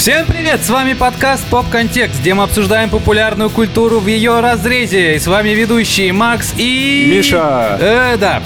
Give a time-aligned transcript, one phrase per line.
[0.00, 0.62] Всем привет!
[0.62, 5.16] С вами подкаст Поп Контекст, где мы обсуждаем популярную культуру в ее разрезе.
[5.16, 7.12] И с вами ведущие Макс и...
[7.14, 7.76] Миша!
[7.78, 8.42] Э, да.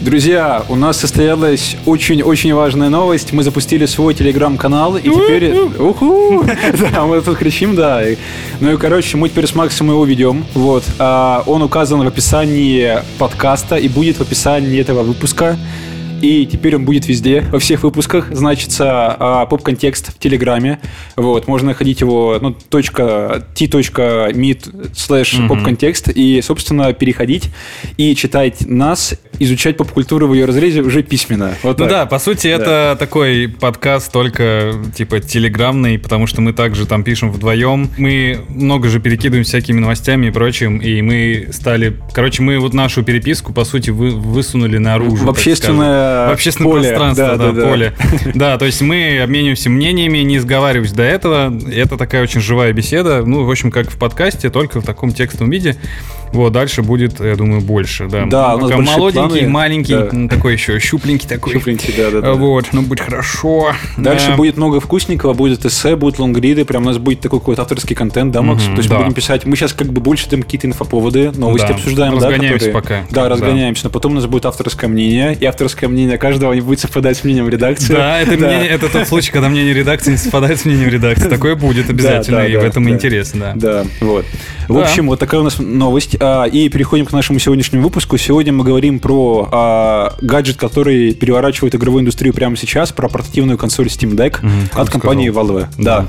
[0.00, 3.32] Друзья, у нас состоялась очень-очень важная новость.
[3.32, 5.52] Мы запустили свой телеграм-канал, и теперь...
[5.52, 6.44] Уху!
[6.92, 8.02] Да, мы тут кричим, да.
[8.58, 10.44] Ну и, короче, мы теперь с Максом его ведем.
[10.54, 10.82] Вот.
[10.98, 15.56] А, Он указан в описании подкаста и будет в описании этого выпуска.
[16.20, 20.78] И теперь он будет везде, во всех выпусках, значится а, поп-контекст в Телеграме.
[21.16, 27.50] Вот, можно находить его, ну, точка, t.meet slash поп-контекст и, собственно, переходить
[27.96, 31.54] и читать нас, изучать поп-культуру в ее разрезе уже письменно.
[31.62, 31.90] Вот Ну так.
[31.90, 37.30] да, по сути, это такой подкаст только типа телеграммный, потому что мы также там пишем
[37.32, 37.90] вдвоем.
[37.96, 41.96] Мы много же перекидываем всякими новостями и прочим, и мы стали...
[42.12, 45.24] Короче, мы вот нашу переписку, по сути, вы- высунули наружу.
[45.24, 46.30] В общественное скажем.
[46.30, 46.88] В общественное поле.
[46.88, 47.68] пространство, да, Да, да, да.
[47.68, 47.94] поле.
[48.34, 51.52] Да, то есть мы обмениваемся мнениями, не сговариваясь до этого.
[51.72, 53.22] Это такая очень живая беседа.
[53.24, 55.76] Ну, в общем, как в подкасте, только в таком текстовом виде.
[56.32, 58.06] Вот, дальше будет, я думаю, больше.
[58.06, 59.48] Да, Да, у нас молоденький, планы.
[59.48, 60.28] маленький, Да.
[60.28, 61.54] такой еще щупленький такой.
[61.54, 62.32] Щупленький, да, да, да.
[62.34, 63.72] Вот, ну будет хорошо.
[63.98, 64.36] Дальше Да.
[64.36, 68.30] будет много вкусненького, будет эссе, будут лонгриды, прям у нас будет такой какой-то авторский контент,
[68.32, 68.62] да, Макс?
[68.64, 68.94] Мгм, То есть да.
[68.98, 72.28] мы будем писать, мы сейчас как бы больше там какие-то инфоповоды, новости Да, обсуждаем, да,
[72.28, 73.00] разгоняемся пока.
[73.10, 73.28] Да, Да.
[73.28, 77.16] разгоняемся, но потом у нас будет авторское мнение, и авторское мнение каждого не будет совпадать
[77.16, 77.92] с мнением редакции.
[77.94, 81.28] Да, это, мнение- это тот случай, когда мнение редакции не совпадает с мнением редакции.
[81.28, 82.90] Такое будет обязательно, да, и да, в этом да.
[82.90, 83.82] интересно, да.
[83.84, 84.24] Да, вот.
[84.68, 84.82] В Да.
[84.82, 86.16] общем, вот такая у нас новость.
[86.20, 88.16] А, и переходим к нашему сегодняшнему выпуску.
[88.18, 93.86] Сегодня мы говорим про а, гаджет, который переворачивает игровую индустрию прямо сейчас, про портативную консоль
[93.86, 94.38] Steam Deck
[94.70, 95.30] как от компании.
[95.30, 95.66] Valve.
[95.78, 96.00] Да.
[96.00, 96.06] Да.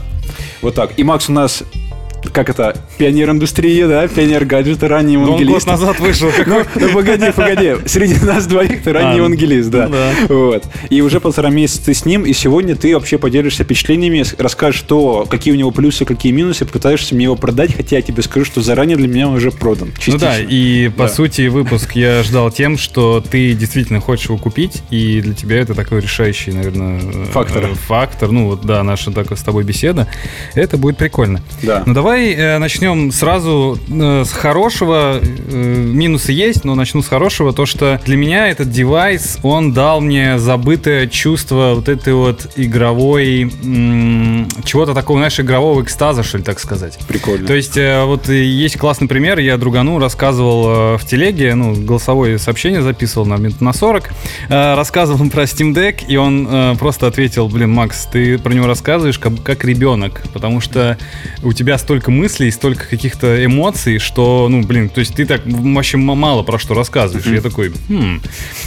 [0.61, 0.91] Вот так.
[0.97, 1.63] И Макс у нас
[2.33, 5.67] как это, пионер индустрии, да, пионер гаджета, ранний Ну, он год евангелист.
[5.67, 6.29] назад вышел.
[6.45, 7.75] Ну, ну, погоди, погоди.
[7.85, 9.87] Среди нас двоих ты ранний А, евангелист, да.
[9.87, 10.11] ну да.
[10.33, 10.63] Вот.
[10.89, 15.25] И уже полтора месяца ты с ним, и сегодня ты вообще поделишься впечатлениями, расскажешь, что,
[15.29, 18.61] какие у него плюсы, какие минусы, попытаешься мне его продать, хотя я тебе скажу, что
[18.61, 19.91] заранее для меня уже продан.
[20.07, 21.09] Ну да, и по Да.
[21.09, 25.73] сути выпуск я ждал тем, что ты действительно хочешь его купить, и для тебя это
[25.73, 26.99] такой решающий, наверное,
[27.31, 27.65] Фактор.
[27.65, 30.07] э, Фактор, ну вот да, наша такая с тобой беседа.
[30.55, 31.41] Это будет прикольно.
[31.63, 31.83] Да.
[31.85, 35.19] Ну давай э, начнем сразу э, с хорошего.
[35.21, 37.53] Э, минусы есть, но начну с хорошего.
[37.53, 43.51] То, что для меня этот девайс, он дал мне забытое чувство вот этой вот игровой...
[44.65, 46.97] чего-то такого, знаешь, игрового экстаза, что ли, так сказать.
[47.07, 47.47] Прикольно.
[47.47, 49.39] То есть, вот есть классный пример.
[49.39, 54.09] Я другану рассказывал в телеге, ну, голосовое сообщение записывал на минут на 40.
[54.49, 59.19] э, Рассказывал про Steam Deck, и он просто ответил, блин, Макс, ты про него рассказываешь
[59.19, 60.97] как, как ребенок, потому что
[61.43, 65.97] у тебя столько мыслей, столько каких-то эмоций, что, ну, блин, то есть ты так вообще
[65.97, 67.25] мало про что рассказываешь.
[67.27, 68.21] Я такой, хм.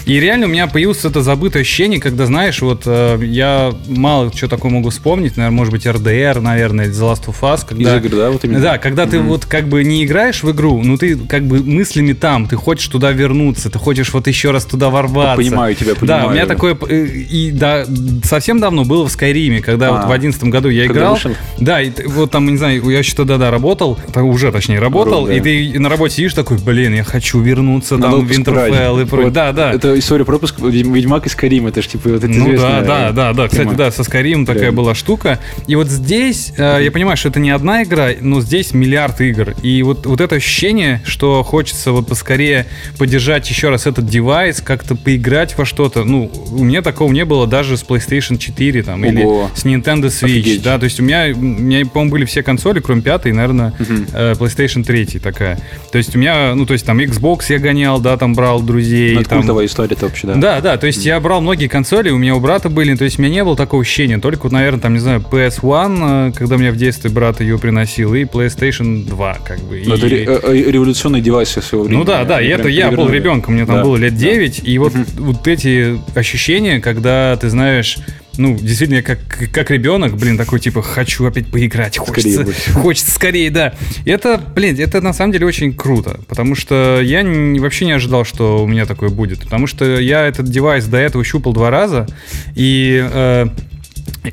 [0.06, 4.48] И реально у меня появилось это забытое ощущение, когда, знаешь, вот э, я мало что
[4.48, 7.96] такое могу вспомнить, наверное, может быть, RDR, наверное, или The Last of Us, когда...
[7.96, 8.60] Из игр, да, вот именно?
[8.60, 12.12] Да, когда ты вот как бы не играешь в игру, но ты как бы мыслями
[12.12, 15.36] там, ты хочешь туда вернуться, ты хочешь вот еще раз туда ворваться.
[15.36, 16.54] Понимаю тебя, Да, понимаю, у меня да.
[16.54, 17.86] такое, э, и да,
[18.22, 20.08] совсем давно было в Скайриме, когда вот А.
[20.08, 21.14] в одиннадцатом году я играл.
[21.14, 21.32] вышел?
[21.58, 25.26] Да, и вот там, не знаю, я еще тогда, да, работал, уже, точнее, работал, Ру,
[25.28, 25.34] да.
[25.34, 28.38] и ты на работе сидишь такой, блин, я хочу вернуться Надо там в брать.
[28.38, 29.24] и прочее.
[29.24, 29.72] Вот Да, да.
[29.72, 33.32] Это история пропуск Ведьмак и Скарим, это же типа вот это Ну да, да, да,
[33.32, 33.48] да.
[33.48, 35.38] Кстати, да, со Skyrim такая была штука.
[35.66, 39.54] И вот здесь, э, я понимаю, что это не одна игра, но здесь миллиард игр.
[39.62, 42.66] И вот, вот это ощущение, что хочется вот поскорее
[42.98, 46.04] поддержать еще раз этот девайс, как-то поиграть во что-то.
[46.04, 49.10] Ну, у меня такого не было даже с PlayStation 4 там, Ого.
[49.10, 50.24] или с Nintendo Switch.
[50.24, 50.62] Офигеть.
[50.62, 53.72] Да, то есть у меня, у меня по-моему, были все консоли, кроме пятой, и, наверное,
[54.12, 55.58] э, PlayStation 3 такая.
[55.92, 59.14] То есть у меня, ну, то есть там Xbox я гонял, да, там брал друзей.
[59.14, 60.34] Ну, это там, культовая история-то вообще, да.
[60.34, 63.18] да, да, то есть я брал многие консоли, у меня у брата были, то есть
[63.18, 66.70] у меня не было такого ощущения, только наверное, там, не знаю, PS1, э, когда мне
[66.70, 69.82] в детстве брат ее приносил, и PlayStation 2, как бы.
[69.86, 71.98] Но и- Это ре- э, революционный девайс своего времени.
[72.00, 73.82] ну да, да, и это я был ребенком, мне там Да.
[73.84, 77.98] было лет 9, и вот, вот эти ощущения, когда ты знаешь,
[78.36, 79.18] ну, действительно, я как,
[79.52, 82.70] как ребенок, блин, такой, типа, хочу опять поиграть, хочется, больше.
[82.72, 83.74] хочется скорее, да.
[84.04, 87.92] И это, блин, это на самом деле очень круто, потому что я не- вообще не
[87.92, 91.70] ожидал, что у меня такое будет, потому что я этот девайс до этого щупал два
[91.70, 92.06] раза,
[92.54, 93.06] и...
[93.12, 93.46] э,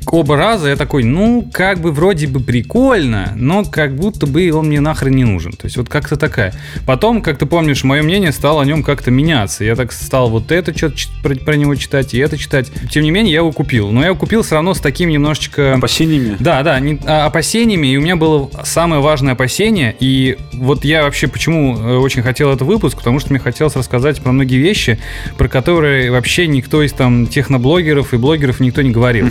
[0.06, 4.68] Оба раза я такой, ну, как бы вроде бы прикольно, но как будто бы он
[4.68, 5.52] мне нахрен не нужен.
[5.52, 6.54] То есть вот как-то такая.
[6.86, 9.64] Потом, как ты помнишь, мое мнение стало о нем как-то меняться.
[9.64, 12.70] Я так стал вот это что-то про него читать и это читать.
[12.90, 13.90] Тем не менее, я его купил.
[13.90, 15.74] Но я его купил все равно с таким немножечко...
[15.74, 16.36] Опасениями?
[16.40, 21.02] Да, да, не- а, опасениями, и у меня было самое важное опасение, и вот я
[21.02, 24.98] вообще почему э, очень хотел этот выпуск, потому что мне хотелось рассказать про многие вещи,
[25.36, 29.28] про которые вообще никто из там техноблогеров и блогеров никто не говорил.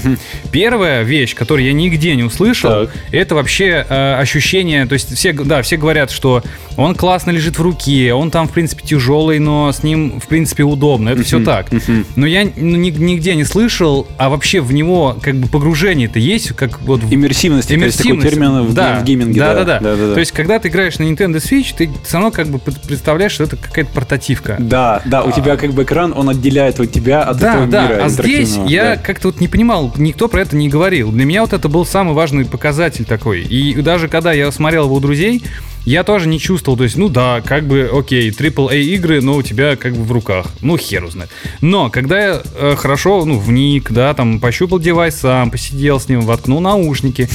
[0.51, 2.89] Первая вещь, которую я нигде не услышал, Так.
[3.11, 6.43] это вообще э, ощущение, то есть все, да, все говорят, что
[6.77, 10.63] он классно лежит в руке, он там, в принципе, тяжелый, но с ним, в принципе,
[10.63, 11.09] удобно.
[11.09, 11.67] Это все так.
[12.15, 16.49] Но я ну, ни- нигде не слышал, а вообще в него как бы погружение-то есть,
[16.55, 18.29] как вот Иммерсивность, есть такой Иммерсивность.
[18.29, 18.99] термин в, да.
[18.99, 19.39] в гейминге.
[19.39, 19.79] Да, да, да.
[19.79, 20.13] да.
[20.13, 23.31] То есть, когда ты играешь на Nintendo Switch, ты все равно как бы пред- представляешь,
[23.33, 24.55] что это какая-то портативка.
[24.59, 27.87] Да, да, у тебя как бы экран, он отделяет вот тебя от Да, этого да,
[27.87, 28.97] мира а здесь я да.
[28.97, 31.11] как-то вот не понимал, никто про это не говорил.
[31.11, 33.41] Для меня вот это был самый важный показатель такой.
[33.41, 35.43] И даже когда я смотрел его у друзей,
[35.85, 39.41] я тоже не чувствовал, то есть, ну да, как бы, окей, AAA игры, но у
[39.41, 41.31] тебя как бы в руках, ну хер узнает.
[41.61, 46.21] Но когда я э, хорошо, ну, вник, да, там, пощупал девайс сам, посидел с ним,
[46.21, 47.27] воткнул наушники,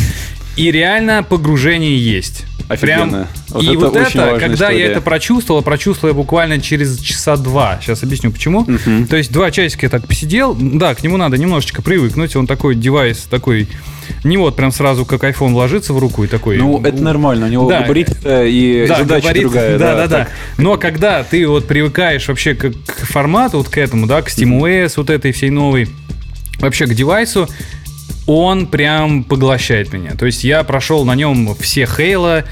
[0.56, 2.44] и реально погружение есть.
[2.68, 3.28] Офигенно.
[3.50, 4.84] Вот и это вот это, когда я история.
[4.86, 7.78] это прочувствовал, прочувствовал я буквально через часа два.
[7.80, 8.64] Сейчас объясню почему.
[8.66, 9.06] Мгм.
[9.06, 10.56] То есть два часика я так посидел.
[10.58, 12.34] Да, к нему надо немножечко привыкнуть.
[12.34, 13.68] Он такой девайс такой,
[14.24, 16.56] не вот прям сразу как iPhone ложится в руку и такой.
[16.56, 17.82] Ну, это нормально, у него Да.
[17.82, 19.78] габарит и Да, задача габарит, другая.
[19.78, 20.18] Да, да, да.
[20.24, 20.30] так.
[20.58, 24.94] Но когда ты вот привыкаешь вообще к, к формату, вот к этому, да, к SteamOS,
[24.96, 25.88] вот этой всей новой,
[26.58, 27.48] вообще к девайсу,
[28.26, 30.12] он прям поглощает меня.
[30.18, 32.44] То есть я прошел на нем все Хейла.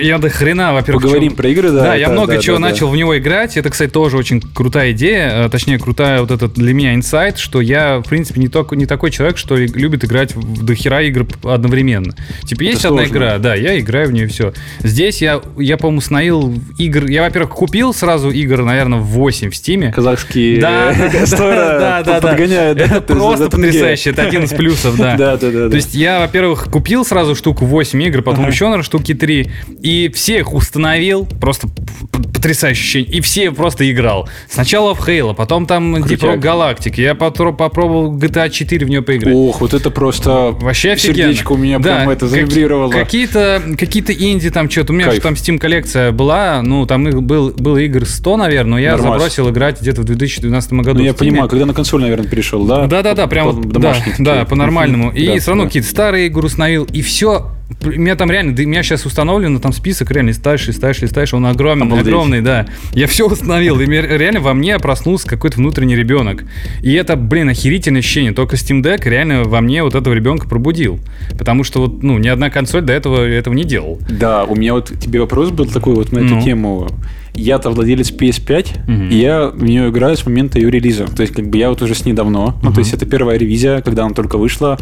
[0.00, 1.02] Я до хрена, во-первых...
[1.02, 1.82] Поговорим чё- про игры, да.
[1.82, 2.68] Да, я это- много да, чего да, да.
[2.70, 3.56] начал в него играть.
[3.56, 5.46] Это, кстати, тоже очень крутая идея.
[5.46, 8.86] э, Точнее, крутая вот этот для меня инсайт, что я, в принципе, не, только, не
[8.86, 12.14] такой человек, что любит играть в дохера игр одновременно.
[12.44, 13.12] Типа, есть одна сложно.
[13.12, 14.52] игра, да, я играю в нее, все.
[14.80, 17.06] Здесь я, я по-моему, установил игр...
[17.06, 19.92] Я, во-первых, купил сразу игр, наверное, в 8 в Стиме.
[19.92, 20.94] Казахские Да,
[21.30, 22.20] да, да, да.
[22.20, 22.78] подгоняют.
[22.78, 24.10] да, Это просто потрясающе.
[24.10, 25.16] Это один из плюсов, да.
[25.26, 25.70] Да, да, да.
[25.70, 29.50] То есть я, во-первых, купил сразу штуку 8 игр, потом еще, наверное, штуки 3,
[29.82, 34.28] и все их установил, просто п- потрясающее ощущение, и все просто играл.
[34.48, 36.18] Сначала в Halo, потом там Deep.
[36.20, 39.34] Rock Galactic, я попробовал GTA 4 в нее поиграть.
[39.34, 40.30] Ох, вот это просто
[40.60, 41.16] Вообще офигенно.
[41.28, 42.90] сердечко у меня Да, прям это завибрировало.
[42.90, 44.92] Какие-то какие-то инди там что-то.
[44.92, 48.70] У меня же там Steam коллекция была, ну там их был, было игр 100, наверное,
[48.72, 50.98] но я забросил играть где-то в 2012 году.
[50.98, 52.86] Ну, я понимаю, когда на консоль, наверное, перешел, да?
[52.86, 54.46] Да, да, да, прям По- вот, домашний да, да, такие.
[54.76, 55.10] По-нормальному.
[55.12, 55.68] И Да, все равно да.
[55.68, 57.50] какие-то старые игры установил, и все.
[57.84, 61.34] У меня там реально, да, у меня сейчас установлено там список, реально листаешь, листаешь, листаешь,
[61.34, 62.06] он огромен, Обалдеть.
[62.06, 62.66] огромный, да.
[62.92, 66.44] Я все установил, и реально во мне проснулся какой-то внутренний ребенок.
[66.82, 68.32] И это, блин, охерительное ощущение.
[68.32, 71.00] Только Steam Deck реально во мне вот этого ребенка пробудил.
[71.36, 73.98] Потому что вот, ну, ни одна консоль до этого этого не делал.
[74.08, 76.42] Да, у меня вот тебе вопрос был такой вот на эту Ну.
[76.42, 76.88] тему.
[77.36, 79.08] Я-то владелец PS5, Мгм.
[79.10, 81.04] и я в нее играю с момента ее релиза.
[81.06, 82.58] То есть, как бы я вот уже с ней давно.
[82.62, 84.78] Ну, то есть, это первая ревизия, когда она только вышла.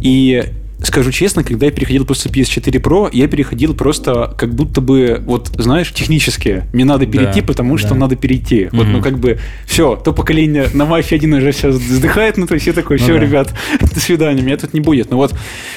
[0.00, 0.44] И
[0.82, 5.48] скажу честно, когда я переходил после PS4 Pro, я переходил просто как будто бы, вот,
[5.56, 6.64] знаешь, технически.
[6.72, 7.94] Мне надо перейти, Да, потому что да.
[7.96, 8.68] надо перейти.
[8.72, 12.54] Вот, ну, как бы, все, то поколение на Мафе 1 уже сейчас вздыхает, ну, то
[12.54, 13.20] есть, я такой, Ну все, да.
[13.20, 15.10] ребят, до свидания, меня тут не будет.
[15.10, 15.34] Но вот,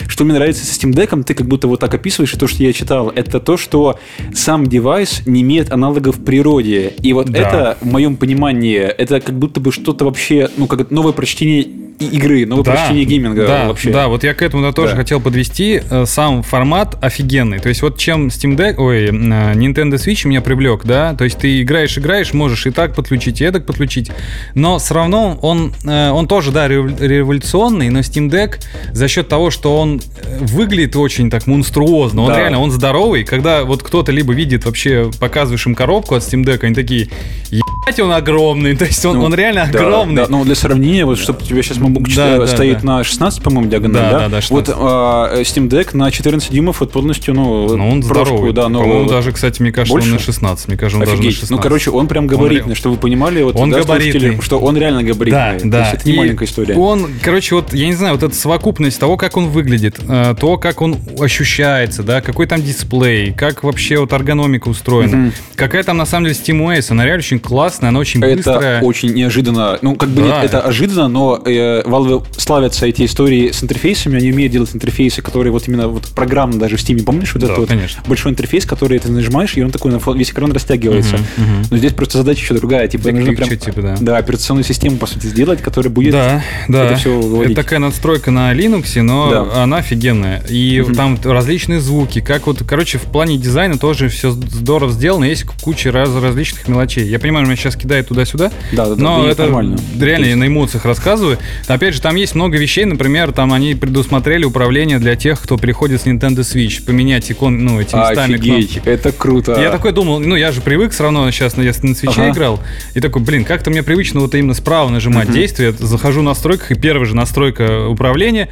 [0.08, 2.62] что мне нравится со Steam Deck, ты как будто вот так описываешь, и то, что
[2.64, 3.98] я читал, это то, что
[4.34, 6.94] сам девайс не имеет аналогов в природе.
[7.02, 7.40] И вот Да.
[7.40, 11.66] это, в моем понимании, это как будто бы что-то вообще, ну, как новое прочтение
[12.00, 13.92] игры, новое прочтение гейминга да, вообще.
[13.92, 14.98] Да, вот я к этому тоже Да.
[14.98, 15.82] хотел подвести.
[15.90, 17.60] Э, Сам формат офигенный.
[17.60, 21.38] То есть вот чем Steam Deck, ой, э, Nintendo Switch меня привлек, да, то есть
[21.40, 24.12] ты играешь, играешь, можешь и так подключить, и эдак подключить,
[24.56, 28.60] но все равно он, э, он тоже, да, рев- революционный, но Steam Deck
[28.94, 30.02] за счет того, что он
[30.40, 32.38] выглядит очень так монструозно, он Да.
[32.40, 36.64] реально, он здоровый, когда вот кто-то либо видит вообще, показываешь им коробку от Steam Deck,
[36.64, 37.10] они такие,
[37.52, 40.16] ебать, он огромный, то есть он, Ну, он реально да, огромный.
[40.16, 42.98] Да, ну, для сравнения, вот чтобы у тебя сейчас MacBook Да, да, стоит да.
[42.98, 44.20] на 16, по-моему, диагональ, Да, да?
[44.20, 44.68] да, да, 16.
[44.70, 48.54] Вот а, Steam Deck на 14 дюймов вот полностью, ну, Ну, он прошку, здоровый.
[48.54, 48.90] да, новую.
[48.90, 50.08] По-моему, даже, кстати, мне кажется, Больше?
[50.10, 50.68] он на 16.
[50.68, 51.34] Мне кажется, он даже на Офигеть.
[51.40, 51.52] 16.
[51.52, 54.40] Ну, короче, он прям габаритный, ре- чтобы вы понимали, вот, Он да, габаритный.
[54.42, 55.54] что он реально габаритный.
[55.54, 55.80] Да, То да.
[55.82, 56.76] есть это не И маленькая история.
[56.76, 60.58] Он, короче, вот, я не знаю, вот эта совокупность того, как он выглядит, э, то,
[60.58, 65.34] как он ощущается, да, какой там дисплей, как вообще вот эргономика устроена, Мгм.
[65.56, 68.82] какая там на самом деле SteamOS, она реально очень классная, она очень Это быстрая.
[68.82, 69.78] очень неожиданно.
[69.82, 70.28] Ну, как бы Да.
[70.42, 74.18] нет, это ожиданно, но э, Valve славятся эти истории с интерфейсами.
[74.18, 77.54] Они умеют делать интерфейсы, которые вот именно вот программно даже в Steam, помнишь вот Да,
[77.54, 81.18] этот вот большой интерфейс, который ты нажимаешь, и он такой на весь экран растягивается.
[81.38, 81.66] Мгм, мгм.
[81.72, 82.88] Но здесь просто задача еще другая.
[82.88, 84.18] Типа, Так нужно прям типа, да.
[84.18, 86.86] операционную систему, по сути, сделать, которая будет Да, да.
[86.86, 87.54] это всё выводить.
[87.54, 89.64] Это такая надстройка на Linux, но Да.
[89.64, 90.44] она офигенная.
[90.50, 90.96] И Мгм.
[90.96, 92.22] там различные звуки.
[92.22, 95.26] Как вот, короче, в плане дизайна тоже все здорово сделано.
[95.26, 97.08] Есть куча раз, различных мелочей.
[97.08, 99.78] Я понимаю, меня сейчас кидает туда-сюда, Да, да, да, но да, это нормально.
[100.00, 101.38] реально я на эмоциях рассказываю.
[101.70, 106.02] Опять же, там есть много вещей, например, там они предусмотрели управление для тех, кто приходит
[106.02, 108.90] с Nintendo Switch, поменять икон, ну, эти местами Офигеть, кнопки.
[108.90, 109.60] это круто.
[109.60, 112.32] Я такой думал, ну я же привык все равно сейчас, я на свече Ага.
[112.32, 112.60] играл,
[112.96, 116.76] и такой, блин, как-то мне привычно вот именно справа нажимать действие, захожу в настройках, и
[116.76, 118.50] первая же настройка управления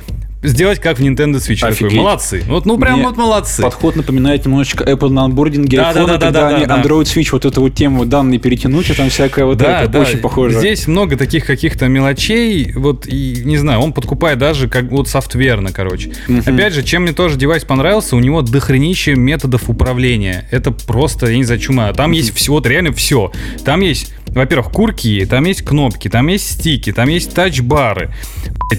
[0.48, 1.60] сделать как в Nintendo Switch.
[1.60, 2.44] Такой, молодцы.
[2.48, 3.62] Вот, ну прям Мне вот молодцы.
[3.62, 6.82] Подход напоминает немножечко Apple на анбординге Да, да, iPhone, да, да, когда да, они да.
[6.82, 10.00] Android Switch, вот эту вот тему данные перетянуть, и там всякое вот Да, это да,
[10.02, 10.60] очень похоже.
[10.60, 15.72] Здесь много таких каких-то мелочей, вот, и, не знаю, он подкупает даже как вот софтверно,
[15.72, 16.12] короче.
[16.46, 20.48] Опять же, чем мне тоже девайс понравился, у него дохренище методов управления.
[20.52, 21.94] Это просто, я не знаю, чума.
[21.94, 23.32] Там есть все, вот реально все.
[23.66, 28.12] Там есть, во-первых, курки, там есть кнопки, там есть стики, там есть тачбары,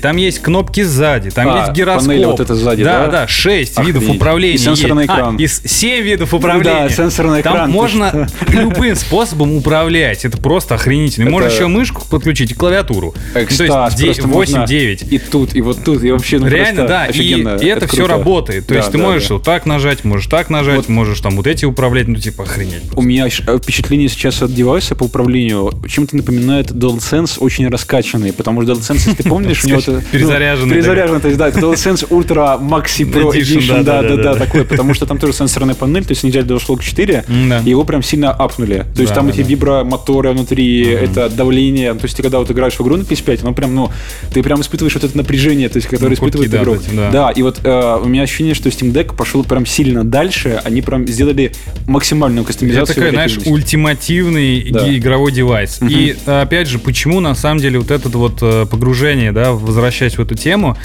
[0.03, 2.07] там есть кнопки сзади, там А, есть гироскоп.
[2.09, 3.07] панель вот эта сзади, да?
[3.07, 3.11] да?
[3.23, 4.55] Да, 6 видов управления.
[4.55, 5.11] И сенсорный есть.
[5.11, 5.37] А, экран.
[5.37, 6.89] и 7 видов управления.
[6.89, 10.25] Да, сенсорный Там экран, ты можно любым способом управлять.
[10.25, 11.31] Это просто охренительно.
[11.31, 13.15] Можно Это- еще мышку подключить и клавиатуру.
[13.35, 15.09] Ну, Экстаз, То есть просто можно 8-9.
[15.09, 17.57] И тут, и вот тут, и вообще, ну Реально, просто да, и, офигенно.
[17.57, 18.13] и это, все круто.
[18.13, 18.67] работает.
[18.67, 19.35] То Да, есть ты да, можешь да.
[19.35, 20.89] вот так нажать, можешь так нажать, Вот.
[20.89, 22.83] можешь там вот эти управлять, ну типа охренеть.
[22.95, 25.48] У меня э, впечатление сейчас от девайса по управлению
[25.89, 29.93] чем-то напоминает DualSense очень раскачанный, потому что DualSense, если ты помнишь, у него это...
[29.93, 34.03] ну, Перезаряженный Перезаряженный, то есть, да, это DualSense Ultra Maxi Pro Edition, Edition, да, да,
[34.03, 34.45] да, да-да-да, да.
[34.45, 37.61] такой, потому что там тоже сенсорная панель, то есть они взяли DualShock 4, М-да.
[37.65, 38.87] и его прям сильно апнули.
[38.95, 42.81] То есть там эти вибромоторы внутри, это давление, то есть ты когда вот играешь в
[42.81, 43.91] игру на PS5, оно прям, ну,
[44.33, 47.31] ты прям испытываешь вот это напряжение, то есть, которое Ну, испытывает эти, да.
[47.31, 51.07] И вот э, у меня ощущение, что Steam Deck пошел прям сильно дальше, они прям
[51.07, 51.53] сделали
[51.87, 52.95] максимальную Это кастомизацию.
[52.95, 54.81] такой, и знаешь, ультимативный Да.
[55.29, 55.79] Игровой девайс.
[55.83, 60.17] И э, опять же, почему на самом деле вот это вот э, погружение, да, возвращаясь
[60.19, 60.77] в эту тему,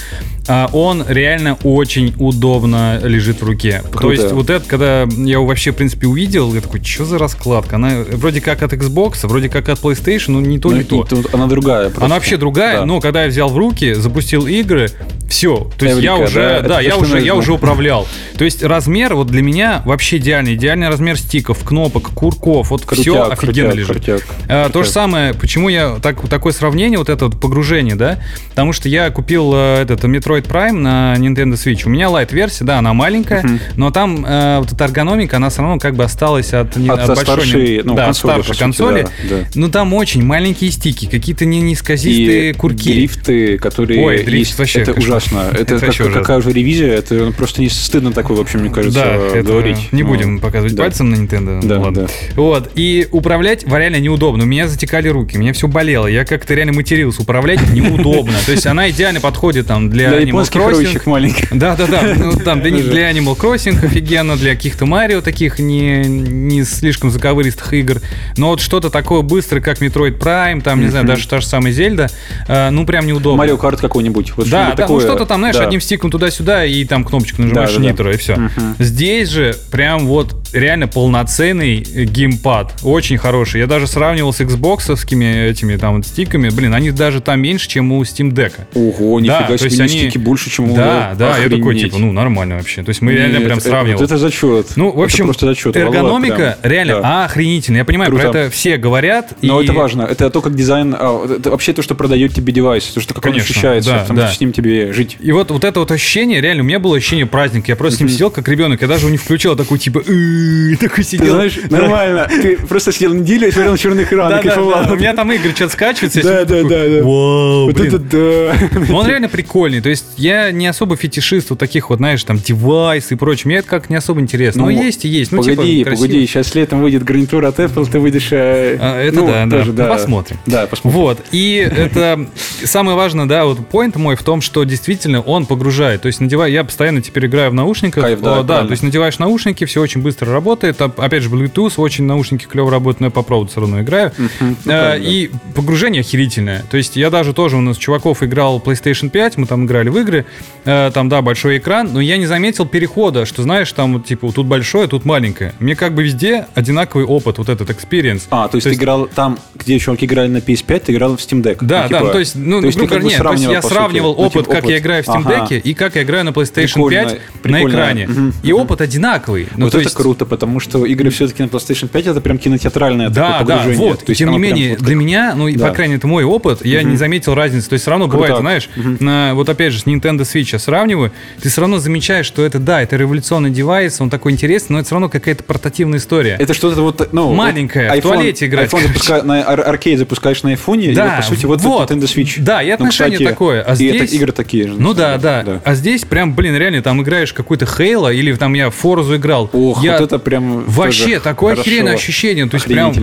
[0.47, 3.81] а, он реально очень удобно лежит в руке.
[3.91, 4.13] То Круто.
[4.21, 7.77] есть вот это, когда я его вообще, в принципе, увидел, я такой, что за раскладка?
[7.77, 10.83] Она вроде как от Xbox, вроде как от PlayStation, но не то, Ну, не и
[10.83, 11.03] то.
[11.03, 11.85] тут она другая.
[11.89, 12.05] просто.
[12.05, 12.85] Она вообще другая, Да.
[12.85, 14.89] но когда я взял в руки, запустил игры,
[15.29, 15.71] все.
[15.77, 18.05] То есть я Эврика, уже, да, да, это я то, уже, я уже управлял.
[18.37, 20.55] То есть размер вот для меня вообще идеальный.
[20.55, 22.69] Идеальный размер стиков, кнопок, курков.
[22.71, 23.87] Вот Крутяк, все офигенно крутяк, лежит.
[23.87, 28.19] крутяк, А, То же самое, почему я так, такое сравнение, вот это вот погружение, да?
[28.49, 31.81] Потому что я купил э, этот Metroid Prime на Nintendo Switch.
[31.85, 33.43] У меня лайт-версия, да, она маленькая,
[33.75, 36.99] но там э, вот эта эргономика, она все равно как бы осталась от, не- От
[37.01, 39.01] от большой старшей, ну, да, консоли, старшей сути, консоли.
[39.03, 39.35] да, да.
[39.55, 42.91] Ну там очень маленькие стики, какие-то не низкозистые И курки.
[42.93, 45.09] дрифты, которые Ой, дрифт есть, вообще это кошмар.
[45.17, 45.39] ужасно.
[45.53, 46.13] Это, Это как- ужасно.
[46.13, 48.99] какая уже ревизия, это просто не стыдно такое вообще, мне кажется,
[49.33, 49.91] Да, говорить.
[49.91, 50.83] не Ну, будем показывать да.
[50.83, 51.65] пальцем на Nintendo.
[51.65, 52.03] Да, ладно.
[52.03, 52.07] да.
[52.35, 52.71] Вот.
[52.75, 54.22] И управлять реально неудобно.
[54.31, 56.07] У меня затекали руки, меня все болело.
[56.07, 57.21] Я как-то реально матерился.
[57.21, 58.33] Управлять неудобно.
[58.45, 61.01] То есть она идеально подходит там для, Для Animal Crossing.
[61.09, 61.47] маленьких.
[61.57, 62.13] Да, да, да.
[62.15, 67.73] Ну, там для, для Animal Crossing офигенно, для каких-то Марио таких не, не слишком заковыристых
[67.73, 68.01] игр.
[68.37, 71.73] Но вот что-то такое быстрое, как Metroid Prime, там, не знаю, даже та же самая
[71.73, 72.09] Зельда,
[72.47, 73.37] э, ну прям неудобно.
[73.37, 74.33] Марио Карт какой-нибудь.
[74.37, 75.01] Вот Да, да, ну такое.
[75.01, 75.63] что-то там, знаешь, Да.
[75.65, 77.89] одним стиком туда-сюда, и там кнопочку нажимаешь Да, да, да.
[77.91, 78.49] нитро, и все.
[78.79, 82.73] Здесь же прям вот реально полноценный геймпад.
[82.83, 83.61] Очень хороший.
[83.61, 86.49] Я даже сравнивал с Xboxовскими этими там стиками.
[86.49, 88.53] Блин, они даже там меньше, чем у Steam Deck.
[88.75, 91.59] Ого, Да, нифига то есть себе, они- стики больше, чем у Да, да, я такой,
[91.73, 91.83] Охренеть.
[91.85, 92.83] типа, ну, нормально вообще.
[92.83, 93.97] То есть мы реально Нет, прям это- сравнивали.
[93.99, 94.67] Вот это зачет.
[94.75, 95.75] Ну, в общем, это просто зачет.
[95.75, 97.79] эргономика реально охренительная.
[97.81, 98.29] Я понимаю, Круто.
[98.31, 99.33] про это все говорят.
[99.41, 100.03] Но и- это важно.
[100.03, 100.95] Это то, как дизайн...
[100.97, 102.83] а, это вообще то, что продает тебе девайс.
[102.85, 103.89] То, что как Конечно, он ощущается.
[103.91, 104.27] да, потому да.
[104.27, 105.17] что с ним тебе жить.
[105.19, 107.71] И вот, вот это вот ощущение, реально, у меня было ощущение праздника.
[107.71, 108.81] Я просто с ним сидел как ребенок.
[108.81, 110.01] Я даже его не включил, такой типа,
[110.79, 111.33] такой Ты сидел.
[111.35, 112.27] знаешь, нормально.
[112.29, 114.29] Ты просто сидел неделю и смотрел на черный экран.
[114.29, 114.93] Да, и да, кайфовал.
[114.93, 116.21] У меня там игры что-то скачиваются.
[116.23, 117.03] Да, да, да.
[117.03, 118.55] Вау, Вот это.
[118.89, 119.81] Ну, Он реально прикольный.
[119.81, 123.43] То есть я не особо фетишист вот таких вот, знаешь, там, девайсы и прочее.
[123.45, 124.63] Мне это как не особо интересно.
[124.63, 125.31] Ну, есть и есть.
[125.31, 128.29] Ну, погоди, типа, погоди, сейчас летом выйдет гарнитура от Apple, ты выйдешь...
[128.31, 129.63] э, А, это ну, да, да.
[129.65, 130.37] Ну, посмотрим.
[130.45, 130.99] Да, посмотрим.
[130.99, 132.27] Вот, и это
[132.63, 136.01] самое важное, да, вот поинт мой в том, что действительно он погружает.
[136.01, 138.03] То есть надеваю, я постоянно теперь играю в наушниках.
[138.03, 140.81] Кайф, да, О, да, то есть надеваешь наушники, все очень быстро работает.
[140.81, 143.92] Опять же, Bluetooth, очень наушники клево работают, но я по проводу все равно играю.
[144.17, 145.05] Ну, А, правильно.
[145.07, 146.63] и погружение охерительное.
[146.69, 149.97] То есть я даже тоже у нас чуваков играл PlayStation 5, мы там играли в
[149.97, 150.25] игры,
[150.65, 154.31] э, там, да, большой экран, но я не заметил перехода, что, знаешь, там, вот, типа,
[154.31, 155.53] тут большое, тут маленькое.
[155.59, 158.23] Мне как бы везде одинаковый опыт, вот этот experience.
[158.29, 161.41] А, то есть ты играл там, где чуваки играли на PS5, ты играл в Steam
[161.41, 161.57] Deck.
[161.61, 163.29] Да, Ну, да, типа, ну, то есть, ну, то есть ты грубо как бы говоря,
[163.31, 165.47] нет, то есть я сравнивал Ну, опыт, типа, как я играю в Steam Ага.
[165.49, 167.09] Deck и как я играю на PlayStation Прикольно,
[167.41, 168.09] 5 на экране.
[168.43, 169.47] И опыт одинаковый.
[169.55, 170.25] Ну, Вот то это есть, круто.
[170.25, 174.05] потому что игры все-таки на PlayStation 5 это прям кинотеатральное да, такое да, вот.
[174.05, 175.67] Тем не менее, вот для меня, ну, да.
[175.67, 176.89] по крайней мере, это мой опыт, я угу.
[176.89, 177.69] не заметил разницы.
[177.69, 178.17] То есть все равно Круто.
[178.17, 179.03] бывает, знаешь, угу.
[179.03, 181.11] на, вот опять же, с Nintendo Switch я сравниваю,
[181.41, 184.87] ты все равно замечаешь, что это, да, это революционный девайс, он такой интересный, но это
[184.87, 186.35] все равно какая-то портативная история.
[186.39, 187.33] Это что-то вот, ну...
[187.33, 188.71] Маленькая, iPhone, в туалете играть.
[188.71, 189.21] iPhone запуска...
[189.23, 192.35] на ар- аркейд запускаешь на айфоне, да, и вот, по сути, вот, вот Nintendo Switch.
[192.39, 193.61] Да, и отношение ну, кстати, такое.
[193.61, 193.93] А здесь...
[193.93, 194.73] И это игры такие же.
[194.73, 195.61] Ну да, да, да.
[195.63, 199.49] А здесь прям, блин, реально, там играешь какой-то Хейла, или там я Форзу играл.
[199.53, 199.93] Ох, я...
[199.93, 200.63] вот это прям...
[200.65, 202.47] Вообще, такое охеренное ощущение.
[202.47, 202.93] То есть прям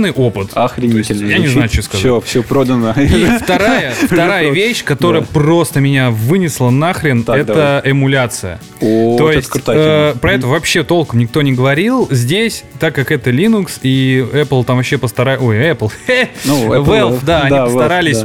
[0.00, 0.50] полноценный опыт.
[0.54, 1.30] Охренительно.
[1.30, 2.00] Я не знаю, что сказать.
[2.00, 2.92] Все, все продано.
[2.96, 8.60] И вторая, вторая вещь, которая просто меня вынесла нахрен, это эмуляция.
[8.80, 12.08] О, То есть э, про это вообще толком никто не говорил.
[12.10, 15.42] Здесь, так как это Linux и Apple там вообще постарались...
[15.42, 15.92] Ой, Apple.
[16.44, 18.24] Ну, Valve, да, они постарались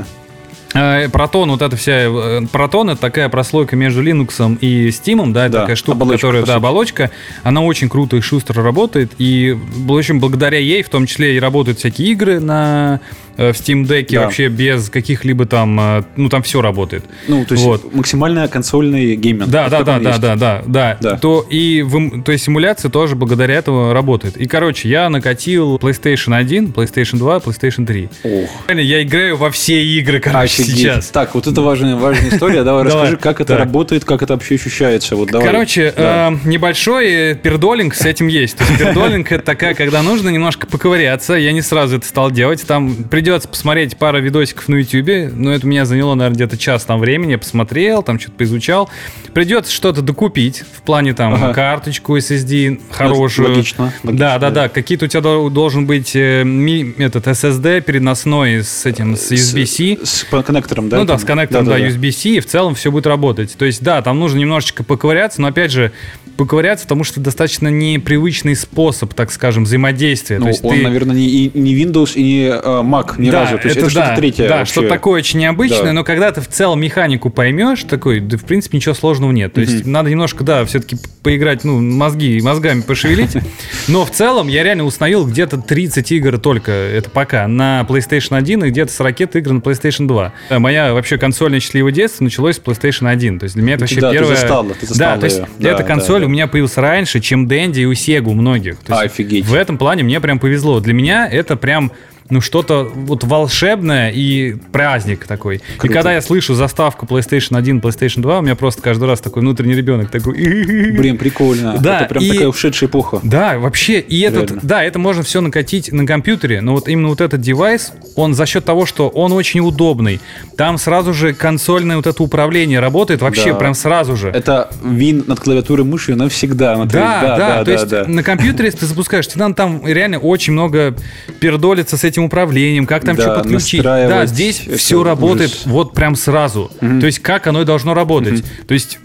[1.12, 2.10] Протон, вот эта вся
[2.52, 6.46] Протон это такая прослойка между Linux и Steam, да, это да, такая штука, оболочка, которая,
[6.46, 7.12] да, оболочка,
[7.44, 11.40] она очень круто и шустро работает, и в общем благодаря ей, в том числе и
[11.40, 13.00] работают всякие игры на
[13.38, 14.22] Э, в Steam Deck да.
[14.22, 17.04] вообще без каких-либо там, э, ну там все работает.
[17.28, 17.94] Ну, то есть вот.
[17.94, 19.50] максимально консольный гейминг.
[19.50, 21.18] Да, да, да, да, да, да, да, да.
[21.18, 24.38] То и в, то есть симуляция тоже благодаря этому работает.
[24.38, 28.10] И короче, я накатил PlayStation 1, PlayStation 2, PlayStation 3.
[28.24, 28.50] Ох.
[28.70, 30.65] Я играю во все игры, короче, Офигеть.
[30.66, 31.10] Сейчас.
[31.10, 32.64] Так, вот это важная, важная история.
[32.64, 35.16] Давай расскажи, как это работает, как это вообще ощущается.
[35.16, 35.48] Вот давай.
[35.48, 38.58] Короче, э, небольшой пердолинг с этим есть.
[38.58, 41.34] То есть пердолинг это такая, когда нужно немножко поковыряться.
[41.34, 42.66] Я не сразу это стал делать.
[42.66, 47.00] Там придется посмотреть пару видосиков на YouTube, но это меня заняло, наверное, где-то час там
[47.00, 48.90] времени, я посмотрел, там что-то поизучал.
[49.34, 51.54] Придется что-то докупить в плане там ага.
[51.54, 53.50] карточку SSD хорошую.
[53.50, 53.86] Логично.
[53.86, 54.70] логично да, да, да.
[54.70, 60.06] Какие-то у тебя должен быть э, ми, этот SSD переносной с этим, с USB-C.
[60.06, 60.24] С, с
[60.56, 60.98] коннектором, да?
[60.98, 63.56] Ну да, с коннектором, да, да, да, USB-C, и в целом все будет работать.
[63.58, 65.92] То есть, да, там нужно немножечко поковыряться, но опять же,
[66.36, 70.38] поковыряться, потому что достаточно непривычный способ, так скажем, взаимодействия.
[70.38, 70.84] Ну, То есть он, ты...
[70.84, 73.58] наверное, не, не Windows и не uh, Mac ни да, разу.
[73.58, 74.48] То есть это, это что-то третье.
[74.48, 75.94] Да, что-то такое очень необычное, да.
[75.94, 79.54] но когда ты в целом механику поймешь, такой, да, в принципе, ничего сложного нет.
[79.54, 79.90] То есть mm-hmm.
[79.90, 83.32] надо немножко, да, все-таки поиграть, ну, мозги, мозгами пошевелить.
[83.88, 88.66] Но в целом я реально установил где-то 30 игр только, это пока, на PlayStation 1
[88.66, 90.60] и где-то 40 игр на PlayStation 2.
[90.60, 93.40] Моя вообще консольное счастливое детство началось с PlayStation 1.
[93.40, 94.36] То есть для меня это вообще да, первое...
[94.36, 96.25] Ты застала, ты застала да, то есть да, эта консоль да, да.
[96.26, 98.78] У меня появилась раньше, чем Dendy и у Sega у многих.
[98.78, 99.46] То есть Офигеть.
[99.46, 100.80] В этом плане мне прям повезло.
[100.80, 101.92] Для меня это прям
[102.30, 105.62] ну, что-то вот волшебное и праздник такой.
[105.78, 105.88] Круто.
[105.88, 109.42] И когда я слышу заставку PlayStation 1, PlayStation 2, у меня просто каждый раз такой
[109.42, 110.34] внутренний ребенок такой...
[110.98, 111.78] Блин, прикольно.
[111.78, 112.30] Да, это прям и...
[112.30, 113.20] такая ушедшая эпоха.
[113.22, 114.00] Да, вообще.
[114.00, 117.94] И этот, да, это можно все накатить на компьютере, но вот именно вот этот девайс,
[118.16, 120.20] он за счет того, что он очень удобный,
[120.58, 123.60] там сразу же консольное вот это управление работает вообще да.
[123.60, 124.30] прям сразу же.
[124.30, 126.76] Это вин над клавиатурой мышью навсегда.
[126.76, 128.06] Да, да, да, да, то да, есть да.
[128.08, 130.96] на компьютере, если ты запускаешь, тебе там реально очень много
[131.40, 133.84] пердолиться с этим этим управлением, как там да, что подключить.
[133.84, 135.66] Да, здесь все работает ужас.
[135.66, 136.72] вот прям сразу.
[136.82, 137.00] Угу.
[137.00, 138.40] То есть как оно и должно работать.
[138.40, 138.48] Угу.
[138.68, 139.00] То есть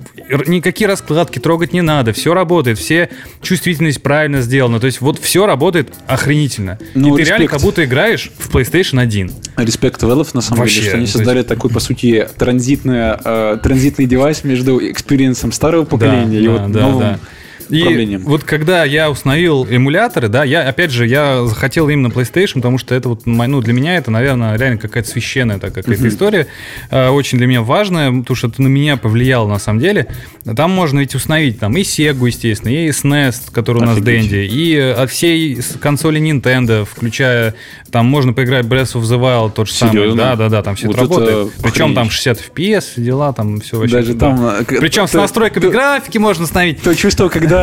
[0.47, 3.11] никакие раскладки трогать не надо, все работает, все
[3.43, 4.79] чувствительность правильно сделана.
[4.79, 6.79] То есть вот все работает охренительно.
[6.95, 7.29] Ну, и ты респект.
[7.29, 9.33] реально как будто играешь в PlayStation 1.
[9.57, 11.49] Респект Valve на самом Вообще, деле, что они создали есть...
[11.49, 16.53] такой, по сути, транзитный, э, транзитный девайс между experience ом старого поколения да, и да,
[16.53, 17.01] вот да, новым.
[17.01, 17.21] Да
[17.71, 22.79] и вот когда я установил эмуляторы, да, я, опять же, я захотел именно PlayStation, потому
[22.79, 26.47] что это вот, ну, для меня это, наверное, реально какая-то священная такая какая-то история,
[26.91, 30.09] э, очень для меня важная, потому что это на меня повлияло на самом деле.
[30.57, 34.77] Там можно ведь установить там и Sega, естественно, и SNES, который у нас Dendy, и
[34.77, 37.55] от всей консоли Nintendo, включая,
[37.91, 40.87] там можно поиграть Breath of the Wild, тот же самый, да, да, да, там все
[40.87, 41.53] вот это работает.
[41.63, 43.97] Причем там 60 FPS, дела, там все вообще.
[43.97, 44.45] Даже там...
[44.45, 46.83] Э, Причем с настройками графики можно установить.
[46.83, 47.60] То чувство, когда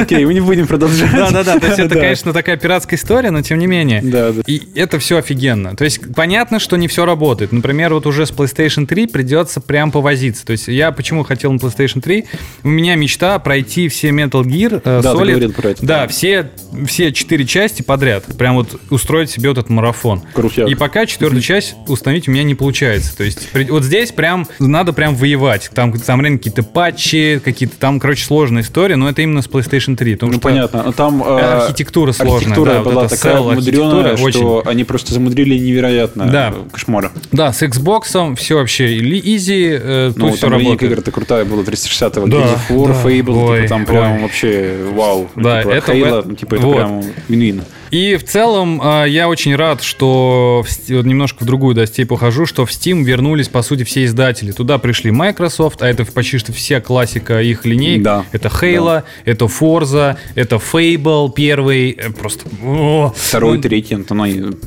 [0.00, 1.12] окей, мы не будем продолжать.
[1.12, 4.02] Да-да-да, то есть это, конечно, такая пиратская история, но тем не менее.
[4.02, 4.42] Да, да.
[4.46, 5.76] И это все офигенно.
[5.76, 7.52] То есть понятно, что не все работает.
[7.52, 10.44] Например, вот уже с PlayStation 3 придется прям повозиться.
[10.44, 12.24] То есть я почему хотел на PlayStation 3?
[12.64, 15.52] У меня мечта пройти все Metal Gear э, да, Solid.
[15.52, 15.86] про это.
[15.86, 16.50] Да, все,
[16.86, 18.24] все четыре части подряд.
[18.36, 20.22] Прям вот устроить себе вот этот марафон.
[20.32, 20.68] Крутяк.
[20.68, 23.16] И пока четвертую часть установить у меня не получается.
[23.16, 25.70] То есть вот здесь прям надо прям воевать.
[25.74, 30.18] Там, там какие-то патчи, какие-то там, короче, сложная история, но это именно с PlayStation 3.
[30.20, 30.82] ну, что понятно.
[30.84, 32.36] Но там э, архитектура сложная.
[32.36, 34.70] Архитектура да, была вот такая мудреная, что очень.
[34.70, 36.26] они просто замудрили невероятно.
[36.26, 36.54] Да.
[36.72, 37.12] Кошмара.
[37.32, 40.82] Да, с Xbox все вообще изи, э, ну, тут все работает.
[40.82, 42.26] игр-то крутая была, 360-го.
[42.26, 43.08] Да, Gears of War, да.
[43.08, 43.86] Fable, Ой, типа, там ой.
[43.86, 45.28] прям вообще вау.
[45.36, 45.92] Да, типа, это...
[45.92, 46.76] Halo, ну, типа, это вот.
[46.76, 47.62] прям вин-вин.
[47.90, 52.46] И в целом э, я очень рад, что вот немножко в другую да, степь ухожу,
[52.46, 54.52] что в Steam вернулись, по сути, все издатели.
[54.52, 58.02] Туда пришли Microsoft, а это почти что вся классика их линейк.
[58.02, 58.24] Да.
[58.32, 59.04] Это Halo, да.
[59.24, 62.44] это Forza, это Fable первый, э, просто...
[62.64, 64.04] о, Второй, ну, третий, ну,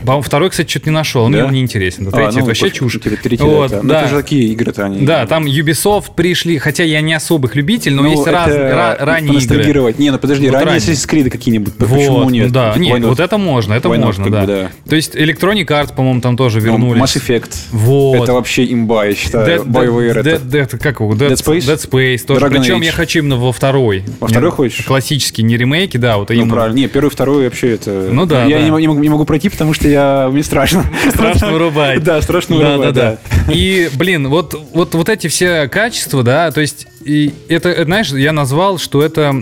[0.05, 1.47] ну, второй, кстати, что-то не нашел, он Да?
[1.47, 2.07] мне не интересен.
[2.07, 2.99] А, Третий ну, вообще пофиг, чушь.
[3.01, 4.01] третий- Вот, да, это- Ну, да.
[4.01, 5.05] это же такие игры-то они.
[5.05, 8.49] Да, там Ubisoft пришли, хотя я не особо их любитель, но Ну, есть это раз,
[8.49, 9.93] ра- ранние игры.
[9.97, 10.79] Не, ну подожди, Вот ранние.
[10.79, 12.51] Assassin's Creed какие-нибудь, Вот, почему нет?
[12.51, 13.12] Да, нет?
[13.13, 14.41] Вот это можно, это Why not, можно, как да.
[14.41, 14.71] бы, да.
[14.89, 17.01] То есть Electronic Arts, по-моему, там тоже Ну, вернулись.
[17.01, 17.51] Mass Effect.
[17.71, 18.23] Вот.
[18.23, 19.47] Это вообще имба, я считаю.
[19.47, 20.29] Dead, BioWare Dead, это.
[20.45, 21.13] Dead- Dead- как его?
[21.13, 21.59] Dead, Dead Space?
[21.59, 22.45] Dead Space тоже.
[22.45, 22.85] Dragon Причем Age.
[22.85, 24.03] я хочу именно во второй.
[24.19, 24.85] Во второй Не- хочешь?
[24.85, 26.53] Классический, не ремейки, да, вот Ну, именно.
[26.53, 26.75] правильно.
[26.75, 28.09] Не, первый, второй вообще это...
[28.11, 28.63] Ну да, Я да.
[28.63, 30.29] Не, могу, не могу- не могу пройти, потому что я...
[30.31, 30.85] мне страшно.
[31.09, 32.03] Страшно вырубать.
[32.03, 33.53] Да, страшно вырубать, да, да.
[33.53, 38.11] И, блин, вот, вот, вот эти все качества, да, то есть, и это, это, знаешь,
[38.11, 39.33] я назвал, что это,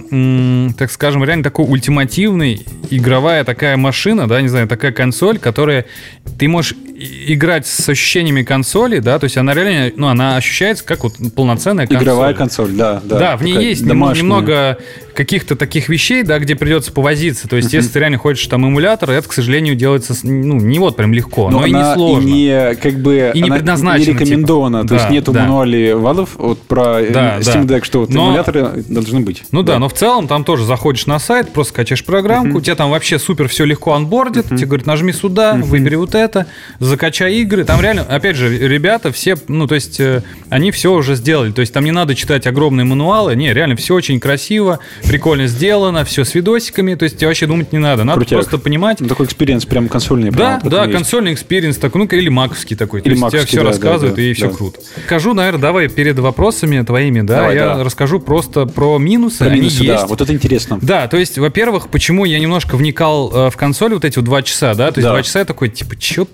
[0.78, 5.86] так скажем, реально такой ультимативный игровая такая машина, да, не знаю, такая консоль, которая
[6.40, 6.76] ты можешь
[7.28, 11.88] играть с ощущениями консоли, да, то есть она реально, ну, она ощущается как вот полноценная
[11.88, 12.04] консоль.
[12.04, 13.02] Игровая консоль, да.
[13.04, 14.24] Да, Да, в ней есть домашняя.
[14.24, 14.78] немного
[15.16, 17.48] каких-то таких вещей, да, где придется повозиться.
[17.48, 20.96] То есть, если ты реально хочешь там эмулятор, это, к сожалению, делается ну, не вот
[20.96, 22.28] прям легко, но, и не сложно.
[22.28, 24.80] И не, как бы, И не предназначена, не рекомендована.
[24.84, 24.88] типа.
[24.90, 25.42] То есть Да, нету да.
[25.44, 27.78] мануалей Valve вот про э, Да, Steam да.
[27.78, 29.44] Deck, что вот Но- эмуляторы должны быть.
[29.52, 29.80] Ну да.
[29.80, 33.20] но в целом там тоже заходишь на сайт, просто скачаешь программку, у тебя там вообще
[33.20, 36.48] супер все легко анбордит, тебе говорят, нажми сюда, выбери вот это,
[36.92, 37.64] закачай игры.
[37.64, 41.62] Там реально, опять же, ребята все, ну то есть э, они все уже сделали, то
[41.62, 46.24] есть там не надо читать огромные мануалы, не, реально все очень красиво, прикольно сделано, все
[46.24, 48.40] с видосиками, то есть тебе вообще думать не надо, надо Крутяк.
[48.40, 50.30] просто понимать, Ну, такой experience прям консольный.
[50.32, 53.02] Да, прям, да, консольный экспириенс такой, ну или маковский такой.
[53.02, 54.54] То Или есть тебе все да, да, рассказывают да, и все да.
[54.56, 54.80] круто.
[55.06, 57.84] Скажу, наверное, давай перед вопросами твоими, да, Давай, я да.
[57.84, 59.40] расскажу просто про минусы.
[59.40, 60.08] Про Они минусы, да, есть.
[60.08, 60.78] вот это интересно.
[60.82, 64.42] Да, то есть, во-первых, почему я немножко вникал э, в консоль вот эти вот два
[64.44, 65.12] часа, да, то есть Да.
[65.14, 66.28] два часа я такой, типа, чё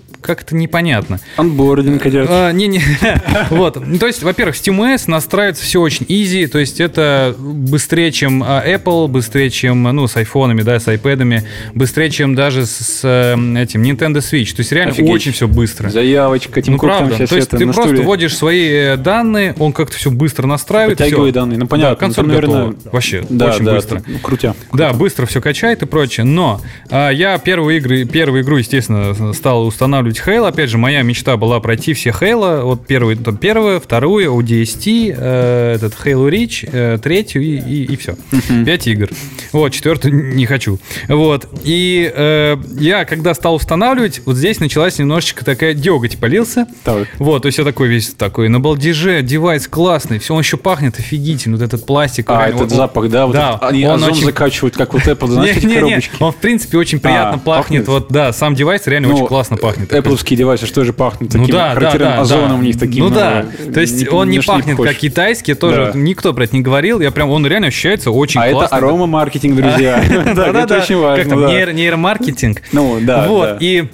[0.48, 1.20] как-то непонятно.
[1.36, 2.26] Анбординг идет.
[2.30, 2.82] А, Не-не,
[3.50, 3.78] вот.
[3.84, 8.62] Ну, То есть, во-первых, SteamOS настраивается все очень easy, то есть это быстрее, чем а,
[8.66, 11.42] Apple, быстрее, чем, ну, с айфонами, да, с iPad'ами,
[11.74, 14.54] быстрее, чем даже с, с, э, этим Nintendo Switch.
[14.54, 15.10] То есть реально Офигеть.
[15.10, 15.90] очень все быстро.
[15.90, 17.16] Заявочка, Тим Ну, там правда.
[17.16, 20.98] То есть это ты просто стуле вводишь свои э, данные, он как-то все быстро настраивает.
[20.98, 21.58] Подтягивает данные.
[21.58, 21.94] Ну, понятно.
[21.94, 22.92] Да, консоль ну, наверное, готова.
[22.92, 24.02] Вообще, да, очень да, быстро.
[24.06, 24.54] ну, крутя.
[24.72, 26.24] Да, быстро все качает и прочее.
[26.24, 30.37] Но а, я первую, игры, первую игру, естественно, стал устанавливать Halo.
[30.46, 32.62] Опять же, моя мечта была пройти все Halo.
[32.62, 37.96] Вот первую, там, первую, вторую, ODST, э, этот Halo Reach, э, третью и, и, и
[37.96, 38.16] все.
[38.64, 39.08] Пять игр.
[39.52, 40.78] Вот, четвертую не хочу.
[41.08, 41.48] Вот.
[41.64, 46.66] И э, я, когда стал устанавливать, вот здесь началась немножечко такая деготь полился.
[46.84, 47.08] Так.
[47.18, 50.98] Вот, то есть я такой весь такой на балдеже, девайс классный, все, он еще пахнет
[50.98, 52.28] офигительно, вот этот пластик.
[52.30, 53.26] А, реально, этот он- запах, да?
[53.26, 55.28] Вот да, этот- они он озон очень- закачивают, как вот Apple,
[55.64, 56.10] не, коробочки.
[56.20, 57.86] он в принципе очень приятно А, пахнет.
[57.86, 57.88] пахнет?
[57.88, 59.92] Вот, да, сам девайс реально Ну, очень классно пахнет.
[59.92, 62.54] Apple девайсы что же пахнут Ну таким да, да, характерным да, озоном да.
[62.56, 63.04] у них таким.
[63.04, 64.88] Ну да, э, то есть ни- он не пахнет похож.
[64.88, 65.98] как китайский, тоже Да.
[65.98, 67.00] никто про это не говорил.
[67.00, 68.76] Я прям, он реально ощущается очень А это классно.
[68.76, 70.02] арома-маркетинг, друзья.
[70.34, 71.22] Да, это очень важно.
[71.24, 71.48] Как там, да.
[71.52, 72.62] нейро- нейромаркетинг.
[72.72, 73.56] Ну, да, Вот, да.
[73.60, 73.86] и а,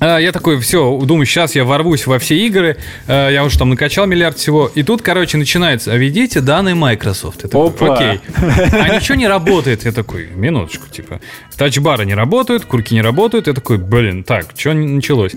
[0.00, 4.06] я такой, все, думаю, сейчас я ворвусь во все игры, а, я уже там накачал
[4.06, 7.42] миллиард всего, и тут, короче, начинается, а введите данные Microsoft.
[7.42, 7.94] Я такой, Опа.
[7.94, 8.20] окей.
[8.36, 9.84] А ничего не работает.
[9.84, 11.20] Я такой, минуточку, типа,
[11.56, 13.46] тачбары не работают, курки не работают.
[13.46, 15.32] Я такой, блин, так, что началось?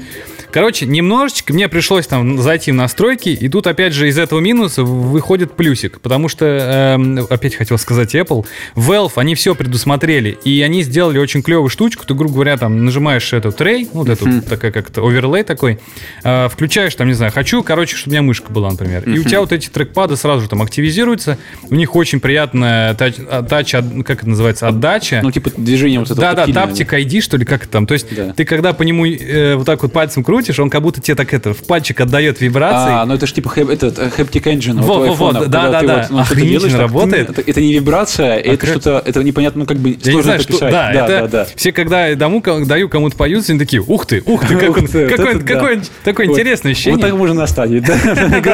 [0.51, 4.83] Короче, немножечко мне пришлось там зайти в настройки, и тут, опять же, из этого минуса
[4.83, 8.45] выходит плюсик, потому что, эм, опять хотел сказать Apple,
[8.75, 13.33] Valve, они все предусмотрели, и они сделали очень клевую штучку, ты, грубо говоря, там нажимаешь
[13.33, 15.79] эту трей, ну, вот эту, такая как-то оверлей такой,
[16.23, 19.23] э, включаешь там, не знаю, хочу, короче, чтобы у меня мышка была, например, и у
[19.23, 21.37] тебя вот эти трекпады сразу же там активизируются,
[21.69, 25.19] у них очень приятная тач, а, тач- от- как это называется, отдача.
[25.23, 26.63] Ну, типа движение вот это Да, да, тактильное.
[26.67, 27.87] таптик ID, что ли, как там.
[27.87, 28.33] То есть Да.
[28.33, 31.33] ты когда по нему э, вот так вот пальцем крутишь, он как будто тебе так
[31.33, 32.91] это в пальчик отдает вибрации.
[32.93, 35.71] А, ну это же типа хэп- этот э, Haptic Engine Вот, вот, вот, да, ты
[35.71, 36.07] да, вот, да.
[36.09, 37.29] ну, так, работает.
[37.29, 40.39] это, это не вибрация, это что-то, это непонятно, ну как бы Я не сложно знаю,
[40.41, 40.59] что...
[40.59, 41.07] Да, да, это...
[41.07, 41.47] да, да.
[41.55, 46.37] Все, когда дому, даю кому-то поют, они такие, ух ты, ух какой, Вот.
[46.37, 46.97] интересное ощущение.
[46.97, 47.97] Вот так можно наставить, да?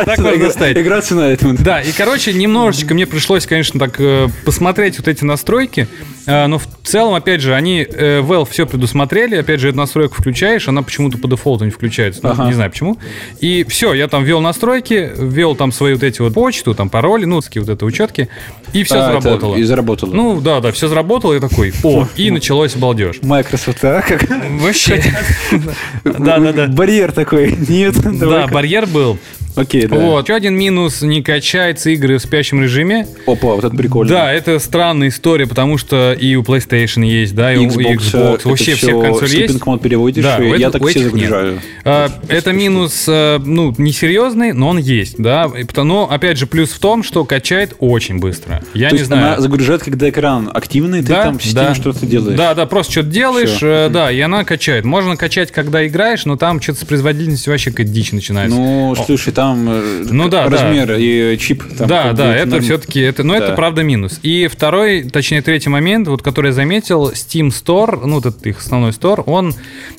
[0.05, 0.77] Так можно наставить.
[0.77, 1.55] Играться на этом.
[1.55, 5.87] Да, и, короче, немножечко мне пришлось, конечно, так э, посмотреть вот эти настройки,
[6.25, 10.15] э, но в целом, опять же, они, э, Valve все предусмотрели, опять же, эту настройку
[10.15, 12.97] включаешь, она почему-то по дефолту не включается, ну, не знаю почему.
[13.39, 17.25] И все, я там ввел настройки, ввел там свои вот эти вот почту, там пароли,
[17.25, 18.29] ну, вот это учетки,
[18.73, 19.55] и все А, заработало.
[19.55, 20.13] И заработало.
[20.13, 23.17] Ну, да, да, все заработало, и такой, о, и началось балдеж.
[23.21, 24.01] Microsoft, а?
[24.01, 24.25] Как?
[24.59, 25.01] Вообще.
[26.03, 26.67] Да, да, да.
[26.67, 27.55] Барьер такой.
[27.69, 29.17] Нет, Да, барьер был.
[29.59, 29.95] Окей, да.
[29.97, 30.25] Вот.
[30.27, 33.07] Еще один минус, не качается игры в спящем режиме.
[33.25, 34.09] Опа, вот это прикольно.
[34.11, 38.49] Да, это странная история, потому что и у PlayStation есть, да, и, у Xbox, это
[38.49, 39.55] вообще всё всех консолей есть.
[39.59, 41.59] mode переводишь, Да, и я так все загружаю.
[41.83, 45.49] А, это минус, э, ну, несерьезный, но он есть, да.
[45.75, 48.63] Но, опять же, плюс в том, что качает очень быстро.
[48.73, 49.25] Я То не знаю.
[49.33, 51.75] она загружает, когда экран активный, ты Да, там системе да.
[51.75, 52.37] что-то делаешь.
[52.37, 53.67] Да, да, просто что-то делаешь, Всё.
[53.67, 54.85] э, да, и она качает.
[54.85, 58.55] Можно качать, когда играешь, но там что-то с производительностью вообще какая-то дичь начинается.
[58.57, 61.63] Ну, слушай, там э, Ну да, размер и чип.
[61.77, 63.53] Там да, да, это норм- все-таки, это, но это Да.
[63.53, 64.19] правда минус.
[64.23, 68.93] И второй, точнее третий момент, вот который я заметил, Steam Store, ну, этот их основной
[68.93, 69.53] стор, он,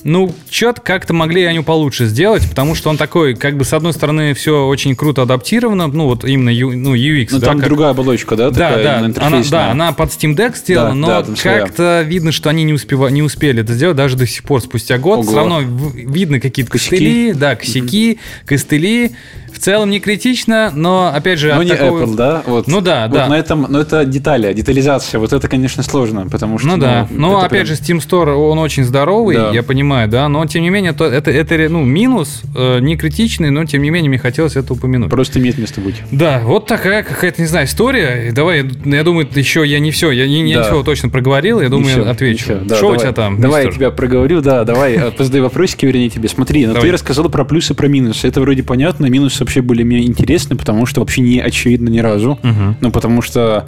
[0.05, 3.93] ну, что-то как-то могли они получше сделать, потому что он такой, как бы, с одной
[3.93, 7.67] стороны, все очень круто адаптировано, ну, вот именно Ю- ну, UX, Ну, да, там как-
[7.69, 8.51] другая оболочка, да?
[8.51, 12.03] да, такая да, она, да, она под Steam Deck сделана, Да, но да, там как-то
[12.07, 15.21] видно, что они не, успева, не успели это сделать даже до сих пор, спустя год.
[15.21, 15.27] Ого.
[15.29, 15.61] Все равно
[15.95, 16.91] видно какие-то Косяки.
[16.91, 19.13] костыли, да, косяки, костыли.
[19.61, 22.43] В целом не критично, но, опять же, Ну, не такого- Apple, да?
[22.47, 22.67] Вот.
[22.67, 23.27] Ну да, Вот да.
[23.29, 25.19] на этом, но это детали, детализация.
[25.21, 26.67] Вот это, конечно, сложно, потому что...
[26.69, 29.51] Ну да, но это опять прям- же Steam Store он очень здоровый, Да.
[29.51, 33.51] я понимаю, да, но тем не менее то, это это ну минус э, не критичный,
[33.51, 35.11] но тем не менее мне хотелось это упомянуть.
[35.11, 35.97] Просто имеет место быть.
[36.11, 38.33] Да, вот такая какая-то, не знаю, история.
[38.33, 40.63] Давай, я думаю, еще я не все, я не, не Да.
[40.63, 42.45] все точно проговорил, я думаю, я отвечу.
[42.45, 42.61] всё.
[42.65, 43.01] Да, Что у давай.
[43.01, 43.39] тебя там?
[43.43, 43.79] Давай я мистер?
[43.79, 46.31] тебя проговорю, да, давай, э, позадай вопросики, вернее, тебе.
[46.31, 48.27] Смотри, ну ты рассказал про плюсы, про минусы.
[48.27, 52.39] Это вроде понятно, минусы вообще были мне интересны, потому что вообще не очевидно ни разу.
[52.43, 52.77] Мгм.
[52.81, 53.67] Ну, потому что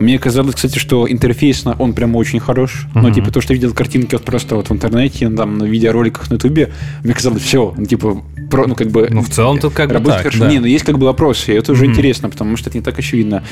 [0.00, 2.86] мне казалось, кстати, что интерфейсно он прям очень хорош.
[2.94, 3.12] Ну, Мгм.
[3.14, 6.34] типа, то, что я видел картинки вот просто вот в интернете, там, на видеороликах на
[6.34, 6.72] ютубе,
[7.04, 9.08] мне казалось, все, ну, типа, про, ну, как бы...
[9.10, 10.40] Ну, в целом тут как бы так, хорошо.
[10.40, 10.50] да.
[10.50, 11.92] Не, ну, есть как бы вопросы, и это уже Мгм.
[11.92, 13.44] интересно, потому что это не так очевидно.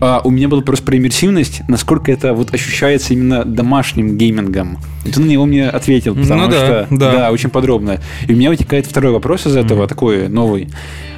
[0.00, 4.78] А, у меня был вопрос про иммерсивность, насколько это вот ощущается именно домашним геймингом.
[5.04, 6.86] И ты на него мне ответил, Ну потому да, что...
[6.90, 7.30] да.
[7.32, 8.00] очень подробно.
[8.28, 10.68] И у меня вытекает второй вопрос из этого, такой новый.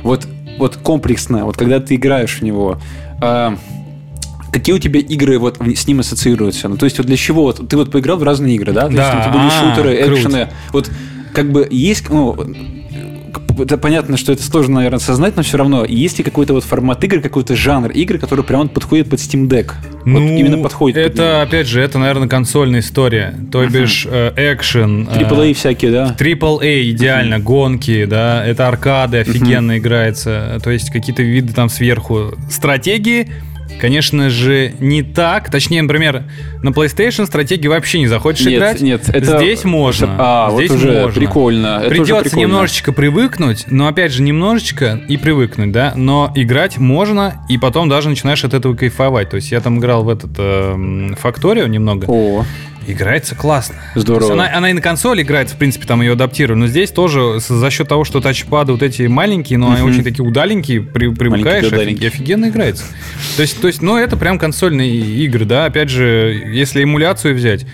[0.03, 0.27] Вот,
[0.59, 2.79] вот комплексно, вот когда ты играешь в него,
[3.21, 3.57] а,
[4.53, 6.69] Какие у тебя игры вот с ним ассоциируются?
[6.69, 7.43] Ну, то есть, вот для чего?
[7.43, 8.89] Вот, ты вот поиграл в разные игры, да?
[8.89, 10.15] То Да, есть, там, это были а, шутеры, круто.
[10.21, 10.49] экшены.
[10.73, 10.91] Вот,
[11.35, 12.37] как бы, есть, ну,
[13.59, 17.03] это понятно, что это сложно, наверное, осознать, но все равно, есть ли какой-то вот формат
[17.05, 19.73] игры, какой-то жанр игры, который прям вот подходит под Steam Deck?
[19.93, 21.41] вот Ну, именно подходит под Это, него.
[21.43, 23.35] опять же, это, наверное, консольная история.
[23.51, 25.09] То бишь, э, экшен.
[25.13, 26.17] э, AAA всякие, да?
[26.19, 30.59] AAA идеально, гонки, да, это аркады, офигенно играется.
[30.63, 32.35] То есть какие-то виды там сверху.
[32.51, 33.29] Стратегии,
[33.81, 35.51] конечно же, не так.
[35.51, 36.25] Точнее, например,
[36.63, 38.81] на PlayStation стратегии вообще не захочешь Нет, играть.
[38.81, 40.17] нет, это- Здесь можно.
[40.19, 41.21] А, Здесь вот уже можно.
[41.21, 41.67] прикольно.
[41.67, 42.41] Это уже Придется прикольно.
[42.47, 45.93] немножечко привыкнуть, но опять же немножечко и привыкнуть, да.
[45.97, 49.31] Но играть можно, и потом даже начинаешь от этого кайфовать.
[49.31, 52.07] То есть я там играл в этот э, Факторию немного.
[52.09, 52.45] О,
[52.89, 53.77] Играется классно.
[53.95, 54.33] Здорово.
[54.33, 56.59] Она, она и на консоли играет, в принципе, там ее адаптируют.
[56.59, 59.91] Но здесь тоже за счет того, что тачпады вот эти маленькие, но они Мгм.
[59.93, 62.85] очень такие удаленькие, при, привыкаешь, офиг- офигенно играется.
[63.37, 65.67] То есть, то есть, ну, это прям консольные игры, да.
[65.67, 67.67] Опять же, если эмуляцию взять,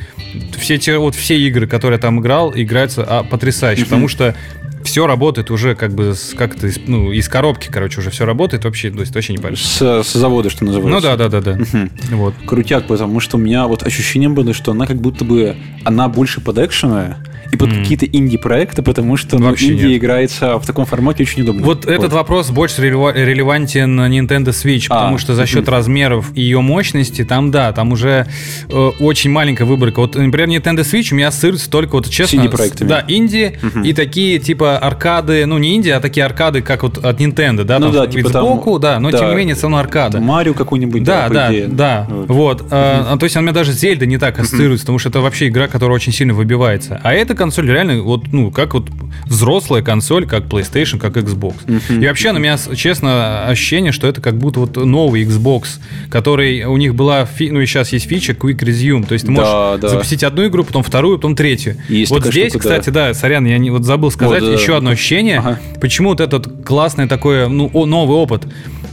[0.58, 3.88] все те, вот все игры, которые я там играл, играются а, потрясающе, Мгм.
[3.90, 4.34] потому что
[4.84, 8.90] все работает уже как бы как-то из, ну, из коробки, короче, уже все работает вообще,
[8.90, 9.64] то есть вообще не паришь.
[9.64, 10.94] с, с завода, что называется.
[10.94, 11.56] Ну да, да, да, да.
[11.56, 11.90] Мгм.
[12.12, 12.34] Вот.
[12.46, 16.40] Крутяк, потому что у меня вот ощущение было, что она как будто бы, она больше
[16.40, 17.16] под экшены
[17.52, 17.80] и под Мгм.
[17.82, 19.96] какие-то инди-проекты, потому что ну, Вообще инди нет.
[19.98, 21.64] играется в таком формате очень удобно.
[21.64, 25.70] Вот этот вопрос больше релева- релевантен Nintendo Switch, А, потому что за счет мгм.
[25.72, 28.26] размеров и ее мощности, там, да, там уже
[28.70, 30.00] э, очень маленькая выборка.
[30.00, 32.88] Вот, например, Nintendo Switch у меня ассоциируется только, вот честно, С инди-проектами.
[32.88, 33.82] да, инди Мгм.
[33.82, 37.78] и такие, типа, аркады, ну, не инди, а такие аркады, как вот от Nintendo, да,
[37.78, 39.18] Ну там, да, типа там, сбоку, да, но да.
[39.18, 40.20] тем не менее, все равно аркада.
[40.20, 41.02] Марио какой-нибудь.
[41.02, 41.66] Да, да, идее.
[41.68, 42.06] да.
[42.08, 42.28] Вот.
[42.28, 42.66] Вот.
[42.70, 45.48] а, а, то есть у меня даже Зельда не так ассоциируется, потому что это вообще
[45.48, 47.00] игра, которая очень сильно выбивается.
[47.02, 48.88] А эта консоль реально вот, ну, как вот
[49.26, 51.54] взрослая консоль, как PlayStation, как Xbox.
[51.66, 52.02] Мгм.
[52.02, 55.78] И вообще на меня, честно, ощущение, что это как будто вот новый Xbox,
[56.10, 59.06] который у них была, фи- ну и сейчас есть фича Quick Resume.
[59.06, 59.88] То есть ты можешь Да, да.
[59.88, 61.76] запустить одну игру, потом вторую, потом третью.
[61.88, 62.78] Есть вот здесь, штука, да.
[62.78, 63.14] кстати, да.
[63.14, 64.76] сорян, я не, вот забыл сказать, Вот, да, еще да.
[64.78, 65.60] одно ощущение, Ага.
[65.80, 68.44] почему вот этот классный такой, ну, о- новый опыт.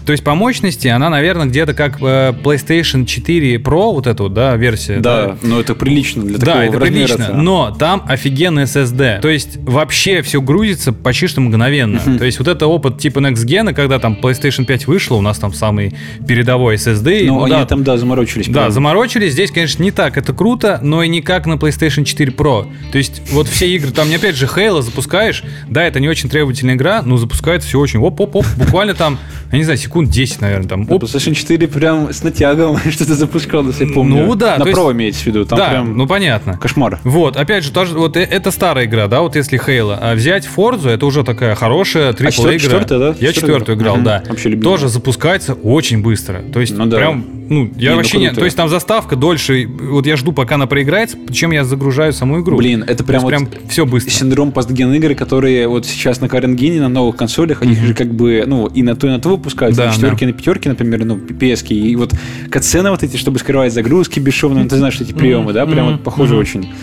[0.06, 4.34] То есть по мощности она, наверное, где-то как э, PlayStation 4 Pro, вот эта вот,
[4.34, 4.98] да, версия.
[4.98, 7.16] Да, но это прилично для Да, такого это размера-то.
[7.16, 9.22] прилично, но там офигенный SSD.
[9.22, 12.02] То есть вообще все грузится почти что мгновенно.
[12.06, 12.18] Мгм.
[12.18, 15.40] То есть вот это опыт типа Next Gen, когда там PlayStation 5 вышло, у нас
[15.40, 15.94] там самый
[16.28, 17.26] передовой SSD.
[17.28, 18.48] Ну, ну они да, там, да, заморочились.
[18.48, 18.72] да, правда.
[18.72, 19.34] заморочились.
[19.34, 22.68] Здесь, конечно, не так это круто, но и не как на PlayStation 4 Pro.
[22.92, 26.76] То есть вот все игры, там, опять же, Halo запускаешь, да, это не очень требовательная
[26.76, 29.18] игра, но запускается все очень оп-оп-оп, буквально там,
[29.52, 30.82] я не знаю, секунд секунд 10, наверное, там.
[30.90, 31.04] Оп.
[31.04, 34.26] PlayStation 4 прям с натягом что-то запускалось, я помню.
[34.26, 34.58] Ну да.
[34.58, 34.96] На Pro есть...
[34.96, 35.46] имеется в виду.
[35.46, 36.58] Там да, прям ну понятно.
[36.58, 37.00] Кошмар.
[37.04, 39.98] Вот, опять же, тоже, вот э, это старая игра, да, вот если Halo.
[40.00, 42.58] А взять Forza, это уже такая хорошая AAA а игра.
[42.58, 43.16] Четвертая, да?
[43.20, 44.04] Я четвертую играл, угу.
[44.04, 44.24] да.
[44.28, 44.78] Вообще любимая.
[44.78, 46.42] Тоже запускается очень быстро.
[46.54, 46.98] То есть ну, да.
[46.98, 48.32] прям, ну, я не, ну вообще ну, не...
[48.32, 52.42] То есть там заставка дольше, вот я жду, пока она проиграется, чем я загружаю саму
[52.42, 52.58] игру.
[52.58, 54.12] Блин, это прям, вот прям все быстро.
[54.12, 58.44] Синдром постген игры, которые вот сейчас на Gen на новых консолях, они же как бы,
[58.48, 60.28] ну, и на то, и на то выпускаются, да, четверки, да.
[60.28, 62.14] на пятерки, например, ну, PS, и вот
[62.50, 66.04] катсцены вот эти, чтобы скрывать загрузки бесшовно, ну, ты знаешь эти приемы, да, прям вот
[66.04, 66.74] похоже очень.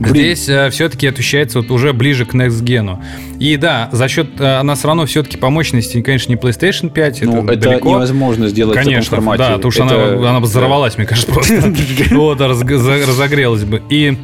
[0.00, 0.14] Блин.
[0.14, 2.96] Здесь э, все-таки ощущается вот уже ближе к Next Gen.
[3.38, 7.22] И да, за счет э, она все равно все-таки по мощности, конечно, не PlayStation 5.
[7.24, 7.90] Ну, это, это далеко.
[7.90, 9.42] невозможно сделать конечно, в таком формате.
[9.42, 9.94] Да, потому что это...
[10.14, 11.00] она, она бы взорвалась, да.
[11.00, 11.74] мне кажется, просто.
[12.12, 13.82] Вот, разогрелась бы.
[13.90, 14.16] И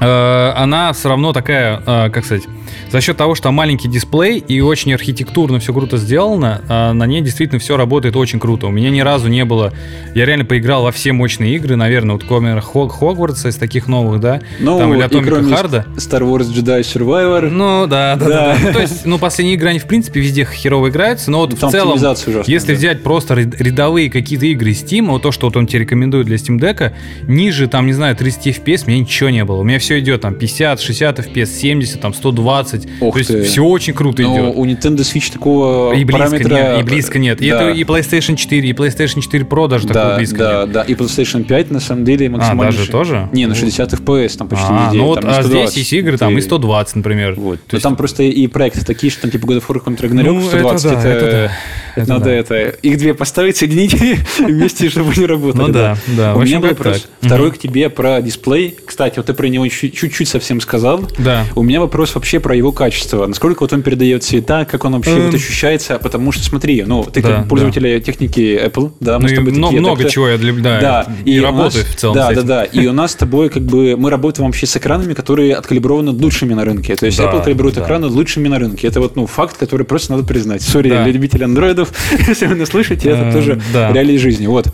[0.00, 2.44] э, она все равно такая, э, как сказать,
[2.90, 7.20] за счет того, что маленький дисплей и очень архитектурно все круто сделано, а на ней
[7.20, 8.66] действительно все работает очень круто.
[8.66, 9.72] У меня ни разу не было...
[10.14, 14.20] Я реально поиграл во все мощные игры, наверное, вот кроме Хог Хогвартса из таких новых,
[14.20, 14.40] да?
[14.58, 15.86] Ну, там или Атомика Харда.
[15.96, 17.50] Star Wars Jedi Survivor.
[17.50, 18.28] Ну, да, да, да.
[18.28, 18.58] да.
[18.62, 21.70] Ну, то есть, ну, последние игры, они, в принципе, везде херово играются, но вот там
[21.70, 22.78] в целом, ужасная, если да.
[22.78, 26.58] взять просто рядовые какие-то игры Steam, вот то, что вот он тебе рекомендует для Steam
[26.58, 26.92] Deck,
[27.26, 29.56] ниже, там, не знаю, 30 FPS, у меня ничего не было.
[29.60, 32.88] У меня все идет там 50, 60 FPS, 70, там 120, 15.
[33.00, 33.32] Ох То ты.
[33.34, 34.56] есть все очень круто Но идет.
[34.56, 36.54] у Nintendo Switch такого и близко параметра...
[36.54, 37.40] Нет, и близко нет.
[37.40, 37.62] И, да.
[37.62, 40.72] это, и PlayStation 4, и PlayStation 4 Pro даже да, такого близко да, нет.
[40.72, 42.74] Да, и PlayStation 5 на самом деле максимально...
[42.74, 43.28] А, даже тоже?
[43.32, 44.98] Не, на 60 FPS там почти а, везде.
[44.98, 47.34] Ну вот, а здесь есть игры там и 120, например.
[47.34, 47.60] Вот.
[47.66, 47.82] То есть...
[47.82, 50.86] там просто и проекты такие, что там типа God of War Contra Ragnarok ну, 120.
[50.86, 51.52] Это, да, это, это,
[51.96, 52.32] это надо да.
[52.32, 52.56] это...
[52.82, 53.94] Их две поставить, соединить
[54.38, 55.62] вместе, чтобы они работали.
[55.62, 56.34] Ну да, да.
[56.34, 57.08] У меня вопрос.
[57.20, 58.76] Второй к тебе про дисплей.
[58.84, 61.08] Кстати, вот ты про него чуть-чуть совсем сказал.
[61.18, 61.44] Да.
[61.54, 63.26] У меня вопрос вообще про его качество.
[63.26, 65.34] Насколько вот он передает цвета, как он вообще вот эм.
[65.34, 69.80] ощущается, потому что смотри, ну, ты как пользователь техники Apple, да, мы с тобой такие.
[69.80, 70.52] Много чего я для...
[70.52, 72.64] Да, и работаю в целом Да, да, да.
[72.64, 76.54] И у нас с тобой как бы мы работаем вообще с экранами, которые откалиброваны лучшими
[76.54, 76.96] на рынке.
[76.96, 78.88] То есть Apple калибрует экраны лучшими на рынке.
[78.88, 80.62] Это вот, ну, факт, который просто надо признать.
[80.62, 81.92] Сори, любители андроидов,
[82.28, 84.46] если вы нас слышите, это эм, тоже реалии жизни.
[84.46, 84.68] Вот.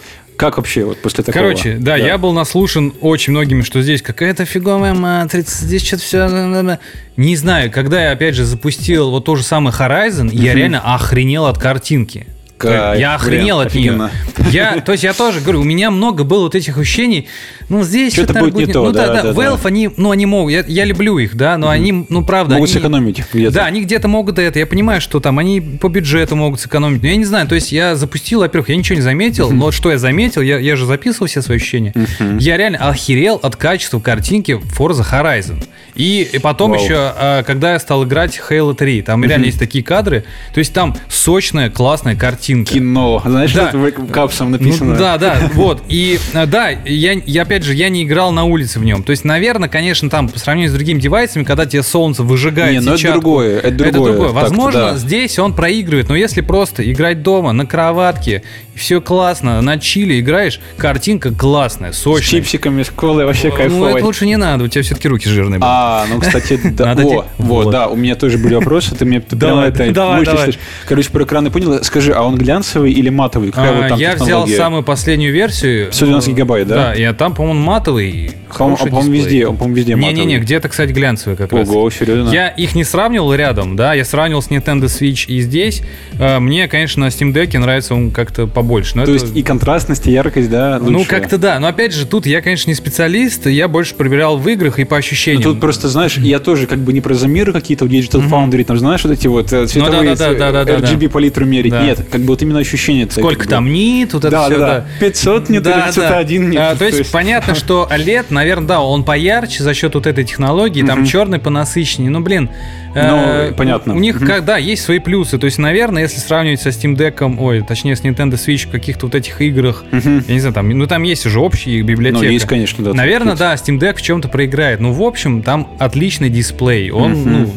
[0.44, 1.42] Как вообще вот после такого?
[1.42, 6.02] Короче, да, да, я был наслушан очень многими, что здесь какая-то фиговая матрица, здесь что-то
[6.02, 6.78] все...
[7.16, 11.46] Не знаю, когда я опять же запустил вот то же самое Horizon, я реально охренел
[11.46, 12.26] от картинки.
[12.56, 14.10] Кайф, я охренел блин, от офигенно.
[14.38, 14.50] нее.
[14.52, 17.28] Я, то есть я тоже говорю, у меня много было вот этих ощущений.
[17.68, 18.84] Ну здесь что-то будет не то.
[18.84, 19.30] Ну да, да, да.
[19.30, 19.68] Valve, да.
[19.68, 22.70] они, ну они могут, я, я люблю их, да, но mm они, ну правда, могут
[22.70, 23.54] они, сэкономить где-то.
[23.54, 24.58] Да, они где-то могут это.
[24.58, 27.02] Я понимаю, что там они по бюджету могут сэкономить.
[27.02, 29.74] Но я не знаю, то есть я запустил, во-первых, я ничего не заметил, но вот
[29.74, 31.92] что я заметил, я, я же записывал все свои ощущения.
[32.38, 35.64] Я реально охерел от качества картинки Forza Horizon.
[35.94, 36.82] И, и потом Вау.
[36.82, 39.28] еще, а, когда я стал играть Halo 3, там mm-hmm.
[39.28, 42.74] реально есть такие кадры, то есть там сочная, классная картинка.
[42.74, 43.70] Кино, знаешь, да.
[43.70, 44.92] это капсом написано.
[44.92, 45.82] Ну, да, да, вот.
[45.88, 49.02] И а, да, я, я опять же, я не играл на улице в нем.
[49.02, 52.80] То есть, наверное, конечно, там по сравнению с другими девайсами, когда тебе солнце выжигает Не,
[52.80, 53.88] но сетчатку, это другое, это другое.
[53.88, 54.28] Это другое.
[54.32, 54.96] Возможно, да.
[54.96, 58.42] здесь он проигрывает, но если просто играть дома на кроватке,
[58.74, 62.22] все классно, на чили играешь, картинка классная, сочная.
[62.22, 63.92] С чипсиками, с колой вообще кайфовая.
[63.92, 65.64] Ну, это лучше не надо, у тебя все-таки руки жирные будут.
[65.70, 66.92] А, ну, кстати, да.
[66.92, 70.58] О, вот, да, у меня тоже были вопросы, ты мне прямо это вычислишь.
[70.86, 71.82] Короче, про экраны понял.
[71.84, 73.52] Скажи, а он глянцевый или матовый?
[73.54, 75.92] А, я взял самую последнюю версию.
[75.92, 76.74] 112 гигабайт, да?
[76.74, 78.32] Да, и там, по-моему, матовый.
[78.48, 80.14] А по-моему, везде, он, по-моему, везде матовый.
[80.14, 81.68] Не-не-не, где-то, кстати, глянцевый как раз.
[81.68, 82.30] Ого, серьезно?
[82.30, 85.82] Я их не сравнивал рядом, да, я сравнивал с Nintendo Switch и здесь.
[86.18, 88.94] Э, мне, конечно, на Steam Deck нравится он как-то побольше.
[88.94, 90.92] То есть и контрастность, и яркость, да, лучше.
[90.92, 91.60] Ну, как-то да.
[91.60, 94.96] Но опять же, тут я, конечно, не специалист, я больше проверял в играх и по
[94.96, 95.42] ощущениям.
[95.42, 98.64] Ну, тут просто, знаешь, я тоже как бы не про замеры какие-то в Digital Foundry,
[98.64, 101.72] там, знаешь, вот эти вот э, цветовые ну, да, да, да, да, RGB палитру мерить.
[101.72, 103.08] Нет, как бы вот именно ощущение.
[103.10, 104.58] Сколько там нит, вот это все.
[104.58, 106.60] Да, да, 500 нит да, или 501 нит.
[106.60, 110.82] А, то, есть, понятно, что OLED, наверное, да, он поярче за счет вот этой технологии,
[110.82, 112.10] там черный понасыщеннее.
[112.10, 112.50] Ну, блин,
[112.94, 113.94] ну, э, понятно.
[113.94, 115.38] У них, да, есть свои плюсы.
[115.38, 119.06] То есть, наверное, если сравнивать со Steam Deck, ой, точнее, с Nintendo Switch в каких-то
[119.06, 122.24] вот этих играх, я не знаю, там, ну, там есть уже общие библиотеки.
[122.24, 122.94] Ну, есть, конечно, да.
[122.94, 124.80] Наверное, да, Steam Deck в чем-то проиграет.
[124.80, 126.90] Ну, в общем, там отличный дисплей.
[126.90, 127.54] Он, ну,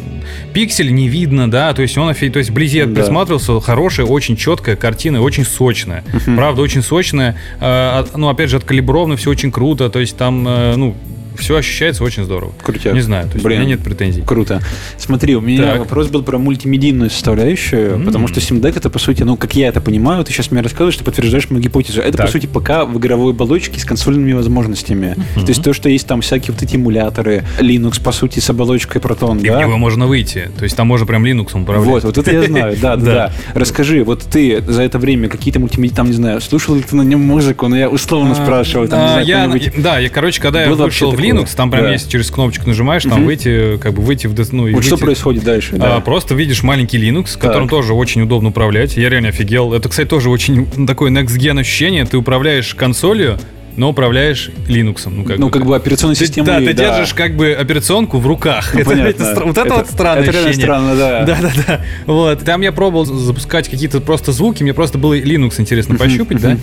[0.52, 3.00] пиксель не видно, да, то есть он, то есть вблизи да.
[3.00, 6.04] присматривался, хорошая, очень четкая картина, очень сочная.
[6.36, 7.36] Правда, очень сочная.
[7.60, 10.94] Э, ну, опять же, откалибровано все очень круто, то есть там, э, ну,
[11.38, 12.52] все ощущается очень здорово.
[12.62, 12.94] Крутяк.
[12.94, 13.58] Не знаю, то есть Блин.
[13.58, 14.22] у меня нет претензий.
[14.22, 14.60] Круто.
[14.96, 15.78] Смотри, у меня Так.
[15.80, 18.04] вопрос был про мультимедийную составляющую, М.
[18.04, 20.60] потому что Steam Deck это, по сути, ну, как я это понимаю, ты сейчас мне
[20.60, 22.00] рассказываешь, что подтверждаешь мою гипотезу.
[22.00, 22.26] Это, Так.
[22.26, 25.16] по сути, пока в игровой оболочке с консольными возможностями.
[25.34, 29.00] То есть то, что есть там всякие вот эти эмуляторы, Linux, по сути, с оболочкой
[29.00, 29.62] Proton, И в да?
[29.62, 30.50] него можно выйти.
[30.56, 31.88] То есть там можно прям Linux управлять.
[31.88, 33.32] Вот, вот это я знаю, да, да, да.
[33.54, 37.02] Расскажи, вот ты за это время какие-то мультимедиа, там, не знаю, слушал ли ты на
[37.02, 40.40] нем музыку, но я условно спрашиваю, там, не А, знаю, я, какой-нибудь- да, я, короче,
[40.40, 41.14] когда я вышел в?
[41.32, 41.92] Linux, там прям Да.
[41.92, 43.26] есть через кнопочку нажимаешь, там Мгм.
[43.26, 45.04] выйти, как бы выйти в ну, Вот что выйти.
[45.04, 45.76] происходит дальше?
[45.76, 46.00] А, да.
[46.00, 47.70] просто видишь маленький Linux, которым Так.
[47.70, 48.96] тоже очень удобно управлять.
[48.96, 49.72] Я реально офигел.
[49.74, 52.04] Это, кстати, тоже очень такое next-gen ощущение.
[52.04, 53.38] Ты управляешь консолью,
[53.76, 55.02] но управляешь Linux.
[55.08, 55.52] Ну, как Ну, бы.
[55.52, 56.46] как бы операционной Ты- системой.
[56.46, 58.70] да, ты держишь как бы операционку в руках.
[58.74, 59.22] Ну, Это, понятно.
[59.22, 60.54] это вот это, вот странное это ощущение.
[60.66, 61.24] странно, да.
[61.24, 61.80] Да, да, да.
[62.06, 62.44] Вот.
[62.44, 66.56] Там я пробовал запускать какие-то просто звуки, мне просто было Linux интересно пощупать, да.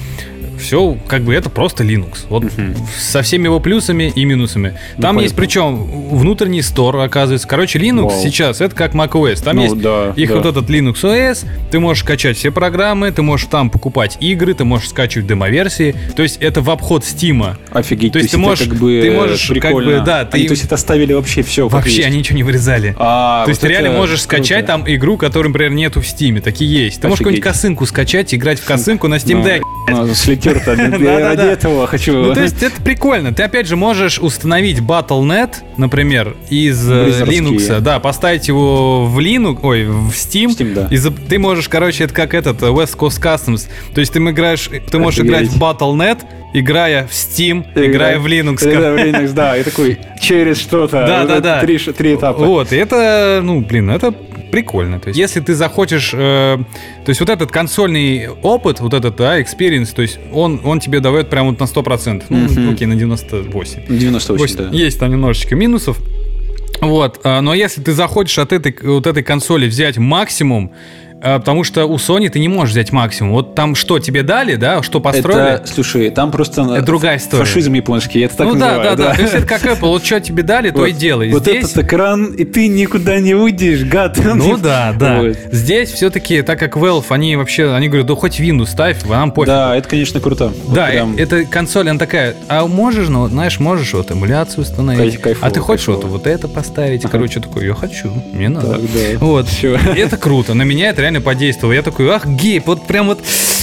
[0.59, 2.25] Все, как бы это просто Linux.
[2.29, 2.45] Вот
[2.97, 4.69] со всеми его плюсами и минусами.
[4.95, 5.21] Там понятно.
[5.21, 7.47] есть причем внутренний стор, оказывается.
[7.47, 8.21] Короче, Linux Вау.
[8.23, 9.43] сейчас это как macOS.
[9.43, 10.35] Там Ну, есть да, их да.
[10.35, 14.63] вот этот Linux OS, ты можешь скачать все программы, ты можешь там покупать игры, ты
[14.63, 15.95] можешь скачивать демоверсии.
[16.15, 17.57] То есть это в обход Стима.
[17.71, 19.99] Офигеть, То есть ты это можешь- как бы ты можешь, как прикольно.
[19.99, 21.67] бы, да, ты- Они, то есть это оставили вообще все.
[21.67, 22.95] Вообще они ничего не вырезали.
[22.97, 24.83] А, То есть вот ты реально можешь скачать круто.
[24.83, 26.41] там игру, которой, например, нету в Стиме.
[26.41, 27.01] Такие есть.
[27.01, 27.41] Ты можешь Офигеть.
[27.41, 29.61] какую-нибудь косынку скачать, играть в косынку на Steam Deck.
[30.45, 31.29] Ну, слетер-то, я Да-да-да.
[31.29, 32.13] ради этого хочу.
[32.13, 33.33] Ну, то есть это прикольно.
[33.33, 37.23] Ты опять же можешь установить Battle.net, например, из э.
[37.25, 40.55] Linux, да, поставить его в Linux, ой, в Steam.
[40.91, 43.67] И ты можешь, короче, это как этот э, West Coast Customs.
[43.93, 46.19] То есть ты играешь, ты можешь играть в Battle.net,
[46.53, 48.63] играя в Steam, играя в Linux.
[48.63, 49.57] Да, в Linux, да.
[49.57, 51.05] И такой через что-то.
[51.05, 51.61] Да, да, да.
[51.61, 51.77] Три,
[52.15, 52.45] этапа.
[52.45, 54.13] Вот, и это, ну, блин, это
[54.51, 54.99] прикольно.
[54.99, 59.39] То есть, если ты захочешь, э, то есть вот этот консольный опыт, вот этот, да,
[59.39, 62.73] experience, то есть он, он тебе дает прям вот на 100%, ну, Мгм.
[62.73, 63.81] окей, на 98.
[63.87, 64.69] 98, Есть- да.
[64.71, 65.97] Есть там немножечко минусов.
[66.81, 70.71] Вот, а, но если ты захочешь от этой, вот этой консоли взять максимум,
[71.21, 73.33] потому что у Sony ты не можешь взять максимум.
[73.33, 75.55] Вот там что тебе дали, да, что построили.
[75.55, 77.43] Это, слушай, там просто Это другая история.
[77.43, 78.97] фашизм японский, я это так ну да, называю.
[78.97, 81.31] да, да, То есть это как Apple, вот что тебе дали, то и делай.
[81.31, 81.65] Вот Здесь...
[81.71, 84.17] этот экран, и ты никуда не уйдешь, гад.
[84.35, 85.21] Ну да, да.
[85.21, 85.37] Вот.
[85.51, 89.47] Здесь все-таки, так как Valve, они вообще, они говорят, да хоть Windows ставь, нам пофиг.
[89.47, 90.51] Да, это, конечно, круто.
[90.65, 91.15] Вот Да, прям.
[91.17, 95.47] э- эта консоль, она такая, а можешь, ну, знаешь, можешь вот эмуляцию установить, Кайф- кайфово,
[95.47, 96.05] а ты хочешь кайфово.
[96.07, 98.73] вот, вот это поставить, короче, такой, я хочу, мне надо.
[98.73, 99.17] Так, да.
[99.19, 99.75] Вот, Всё.
[99.77, 103.19] это круто, на меня это реально подействовало, я такой, ах, гейп, вот прям вот,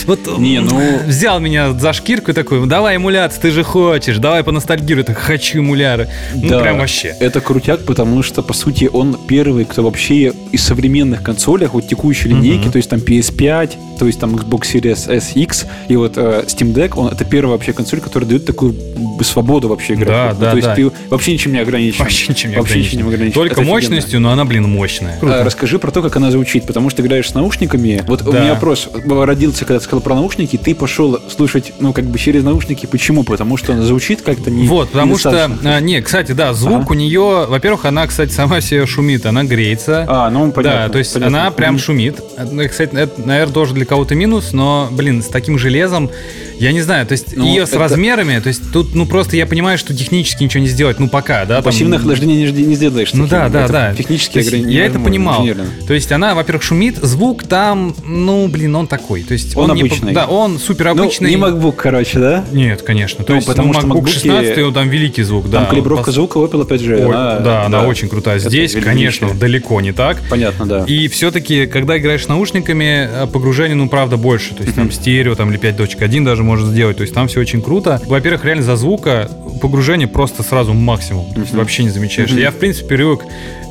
[0.06, 4.44] вот Не, ну- взял меня за шкирку и такой, давай эмуляцию, ты же хочешь, давай
[4.44, 7.14] поностальгируй, так хочу эмуляры, ну Да, прям вообще.
[7.18, 12.28] Это крутяк, потому что, по сути, он первый, кто вообще из современных консолях, вот текущей
[12.28, 16.44] линейки, то есть там PS5, то есть там Xbox Series S, X, и вот э,
[16.46, 18.74] Steam Deck, он, это первая вообще консоль, которая дает такую
[19.22, 20.08] свободу вообще играть.
[20.08, 20.74] Да, Ну, да, То есть да.
[20.76, 21.98] ты вообще ничем не ограничен.
[21.98, 22.96] Вообще ничем не Вообще ограничен.
[22.98, 23.34] ничем не ограничен.
[23.34, 23.74] Только Это офигенно.
[23.74, 25.18] мощностью, но она, блин, мощная.
[25.22, 28.04] А, Расскажи про то, как она звучит, потому что ты играешь с наушниками.
[28.06, 28.40] Вот у Да.
[28.40, 32.44] меня вопрос родился, когда ты сказал про наушники, ты пошел слушать, ну, как бы через
[32.44, 32.86] наушники.
[32.86, 33.24] Почему?
[33.24, 36.90] Потому что она звучит как-то не Вот, потому что, а, не, кстати, да, звук Ага.
[36.90, 40.04] у нее, во-первых, она, кстати, сама себе шумит, она греется.
[40.08, 40.80] А, ну, понятно.
[40.86, 41.42] да, то есть понятно.
[41.42, 42.20] она прям шумит.
[42.50, 46.10] Ну, кстати, это, наверное, тоже для кого-то минус, но, блин, с таким железом,
[46.58, 49.36] я не знаю, то есть Ну, ее с это- размерами, то есть тут, ну, просто
[49.36, 51.56] я понимаю, что технически ничего не сделать, ну, пока, да.
[51.56, 53.12] там- Пассивное охлаждение не, не сделаешь.
[53.14, 53.38] Ну таким.
[53.38, 53.94] да, да, Это да.
[53.94, 54.38] Технически
[54.70, 55.46] Я это понимал.
[55.86, 59.22] То есть она, во-первых, шумит, звук там, ну, блин, он такой.
[59.22, 60.12] То есть Он он, не обычный.
[60.12, 61.30] да, он супер Ну, обычный.
[61.30, 62.44] не MacBook, короче, да?
[62.52, 63.24] Нет, конечно.
[63.24, 65.58] То Ну, есть, потому ну, что MacBook MacBook'и- 16, он там великий звук, да.
[65.60, 66.96] Там калибровка пос- звука Opel, опять же.
[66.96, 68.36] Ой, она- да, она очень крутая.
[68.38, 68.82] Это Здесь, величие.
[68.92, 70.18] конечно, далеко не так.
[70.28, 70.84] Понятно, да.
[70.86, 74.54] И все-таки, когда играешь наушниками, э, погружение, ну, правда, больше.
[74.54, 76.96] То есть там стерео, там или 5.1 даже может сделать.
[76.96, 78.00] То есть там все очень круто.
[78.06, 81.32] Во-первых, реально за звука погружение просто сразу максимум.
[81.34, 82.30] То есть вообще не замечаешь.
[82.30, 83.20] Я, в принципе, привык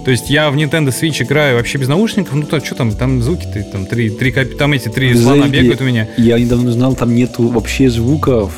[0.03, 3.21] то есть я в Nintendo Switch играю вообще без наушников, ну то что там, там
[3.21, 6.07] звуки, ты, там три, три, копи- там эти три В слона Зельде- бегают у меня.
[6.17, 8.51] Я недавно узнал, там нету вообще звуков.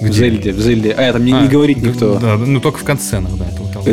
[0.00, 0.12] В Где?
[0.12, 0.92] Зельде, в Зельде.
[0.92, 2.18] А, там не, А, не говорит никто.
[2.20, 3.46] Да, ну только в конценах, да.
[3.48, 3.90] это вот там, да.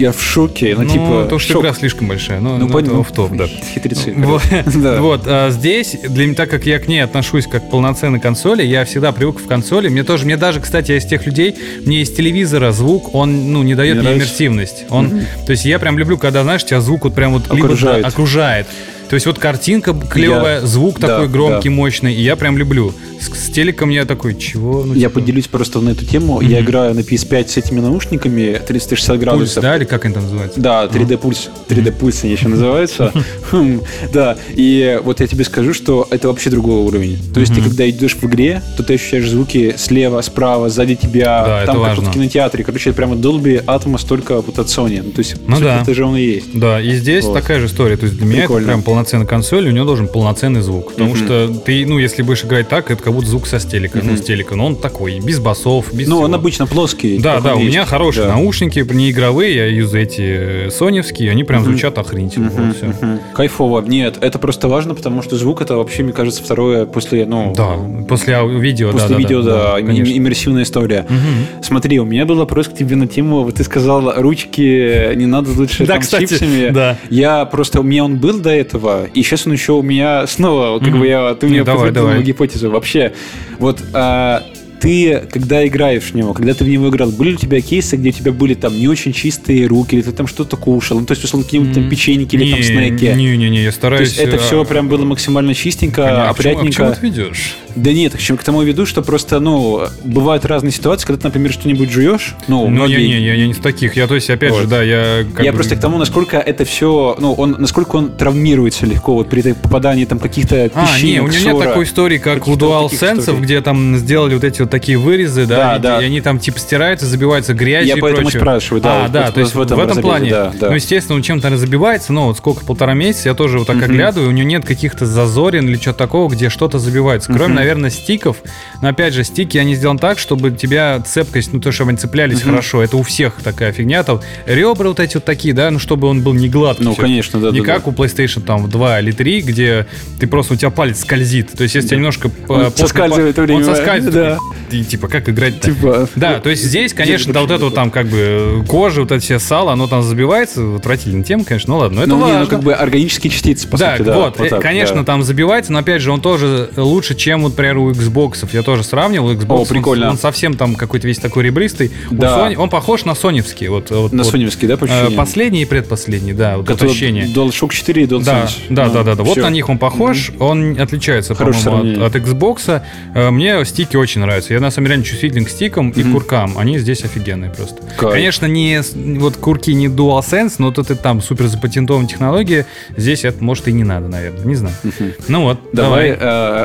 [0.00, 0.74] Я в шоке.
[0.76, 1.62] Ну, Ну, типа, то, что шок.
[1.62, 2.40] игра слишком большая.
[2.40, 3.46] Ну, Ну, ну, это офф-топ, да.
[3.46, 4.14] Хитрецы.
[4.16, 4.42] Вот,
[4.74, 4.98] Да.
[5.02, 8.62] вот, а здесь, для меня, так как я к ней отношусь как к полноценной консоли,
[8.62, 9.88] я всегда привык в консоли.
[9.88, 13.62] Мне тоже, мне даже, кстати, я из тех людей, мне из телевизора звук, он, ну,
[13.62, 14.84] не дает Не мне иммерсивность.
[14.88, 18.06] Он, то есть я прям люблю, когда, знаешь, тебя звук вот прям вот Окружает.
[18.06, 18.66] окружает.
[19.10, 21.74] То есть вот картинка клевая, Я- звук да, такой громкий, да.
[21.74, 22.94] мощный, и я прям люблю.
[23.20, 24.84] С, с телеком я такой, чего?
[24.84, 26.40] Ну, Я типа, поделюсь просто на эту тему.
[26.40, 29.62] Я играю на PS5 с этими наушниками 360 Пульс, градусов.
[29.62, 30.60] да, или как они там называются?
[30.60, 31.50] Да, 3D пульс.
[31.68, 33.12] 3D пульс они еще называются.
[33.50, 33.80] Хм,
[34.12, 37.18] Да, и вот я тебе скажу, что это вообще другой уровень.
[37.34, 41.64] То есть ты когда идешь в игре, то ты ощущаешь звуки слева, справа, сзади тебя,
[41.66, 42.62] там как в кинотеатре.
[42.64, 45.02] Короче, это прямо Dolby Atmos только вот от Sony.
[45.04, 46.46] Ну, то есть, Ну это же он и есть.
[46.58, 47.96] Да, и здесь такая же история.
[47.96, 50.90] То есть для меня это прям полноценная консоль, у нее должен полноценный звук.
[50.92, 51.16] Потому Мгм.
[51.24, 53.98] что ты, ну, если будешь играть так, это как будто звук со стелика.
[54.02, 54.16] Ну, Мгм.
[54.18, 54.56] с телека.
[54.56, 56.24] Но он такой, без басов, без Ну, всего.
[56.26, 57.18] он обычно плоский.
[57.18, 57.70] Да, да, у есть.
[57.70, 58.34] меня хорошие Да.
[58.34, 61.70] наушники, не игровые, я юзаю эти э, соневские, они прям Мгм.
[61.70, 62.50] звучат охренительно.
[62.50, 62.86] Мгм, Вот, всё.
[62.86, 63.20] мгм.
[63.34, 63.80] Кайфово.
[63.86, 67.76] Нет, это просто важно, потому что звук это вообще, мне кажется, второе после, ну, Да,
[68.08, 70.12] после видео, после да, да, видео, да, им- конечно.
[70.16, 71.06] иммерсивная история.
[71.08, 71.62] Мгм.
[71.62, 75.50] Смотри, у меня был вопрос к тебе на тему, вот ты сказал, ручки не надо
[75.52, 76.70] лучше Да, там, кстати, чипсами.
[76.70, 76.98] да.
[77.08, 80.78] Я просто, у меня он был до этого, и сейчас он еще у меня снова,
[80.78, 81.00] как Мгм.
[81.00, 82.70] бы я, ты Не, мне давай, гипотезу.
[82.70, 83.12] Вообще,
[83.58, 84.42] вот а,
[84.80, 87.96] ты, когда играешь в него, когда ты в него играл, были ли у тебя кейсы,
[87.96, 91.06] где у тебя были там не очень чистые руки, или ты там что-то кушал, ну,
[91.06, 93.04] то есть, условно, какие-нибудь там печеньки или там не, снеки?
[93.16, 94.08] Не-не-не, я То стараюсь...
[94.08, 97.00] есть это э, все прям было максимально чистенько, а к чему- а к чему опрятненько.
[97.00, 97.54] ты ведешь?
[97.76, 101.28] Да нет, к чему к тому веду, что просто, ну, бывают разные ситуации, когда ты,
[101.28, 103.96] например, что-нибудь жуешь, ну, Ну, многие- я, не, я, я не с таких.
[103.96, 104.68] Я, то есть, опять же, Вот.
[104.68, 105.18] да, я...
[105.18, 109.28] я бы- просто к тому, насколько это все, ну, он, насколько он травмируется легко вот
[109.28, 113.40] при попадании там каких-то А, не, у него нет такой истории, как у DualSense, историй.
[113.40, 116.02] где там сделали вот эти вот такие вырезы, да, Да, и, да.
[116.02, 118.40] и они там типа стираются, забиваются грязью Я и поэтому прочее.
[118.40, 120.52] спрашиваю, да, А, вот- да, вот то есть в в этом этом, разрезе, плане, да,
[120.58, 120.68] да.
[120.70, 123.84] ну, естественно, он чем-то забивается, но вот сколько, полтора месяца, я тоже вот так Мгм.
[123.84, 127.54] оглядываю, у него нет каких-то зазорин или что-то такого, где что-то забивается, кроме, Мгм.
[127.56, 128.38] наверное, стиков,
[128.82, 132.40] но опять же, стики, они сделаны так, чтобы тебя цепкость, ну, то, чтобы они цеплялись
[132.42, 132.50] Мгм.
[132.50, 136.06] хорошо, это у всех такая фигня, там, ребра вот эти вот такие, да, ну, чтобы
[136.08, 136.84] он был не гладкий.
[136.84, 137.02] Ну, всё.
[137.02, 137.90] конечно, да, Не да, как да.
[137.90, 139.86] у PlayStation там 2 или 3, где
[140.18, 141.90] ты просто, у тебя палец скользит, то есть если Да.
[141.90, 142.28] тебя немножко...
[142.28, 144.38] э, Он соскальзывает время, Он соскальзывает, да.
[144.70, 145.72] И типа, как играть-то?
[145.72, 149.12] Типа, Да, то есть здесь, конечно, да, вот это вот там как бы кожа, вот
[149.12, 152.22] это все сало, оно там забивается, отвратительная тема, конечно, ну ладно, но это ну, не,
[152.22, 152.40] важно.
[152.40, 154.16] ну, как бы органические частицы, по да, сути, да.
[154.16, 155.04] вот, э, так, конечно, да.
[155.04, 158.48] там забивается, но опять же, он тоже лучше, чем, вот, например, у Xbox.
[158.52, 160.10] Я тоже сравнивал, Xbox, О, он- прикольно.
[160.10, 161.90] Он, совсем там какой-то весь такой ребристый.
[162.10, 162.38] У Да.
[162.48, 163.68] Sony- он похож на соневский.
[163.68, 165.10] Вот, вот, На вот, соневский, да, по э?
[165.16, 167.26] Последний и предпоследний, да, вот Который ощущение.
[167.26, 168.22] DualShock 4 и DualSense.
[168.22, 169.22] Да, да, Ну, да, да, да.
[169.22, 172.82] Вот на них он похож, он отличается, по-моему, от, от Xbox.
[173.14, 174.49] Э, Мне стики очень нравятся.
[174.54, 176.12] Я на самом деле реально чувствителен к стикам и Мгм.
[176.12, 176.58] куркам.
[176.58, 177.76] Они здесь офигенные просто.
[177.96, 178.12] Кайф.
[178.12, 178.80] Конечно, не
[179.18, 182.66] вот курки не DualSense, но тут и там супер запатентованная технология.
[182.96, 184.44] Здесь это может и не надо, наверное.
[184.44, 184.74] Не знаю.
[184.82, 185.12] Мгм.
[185.28, 186.18] Ну вот, Давай, давай.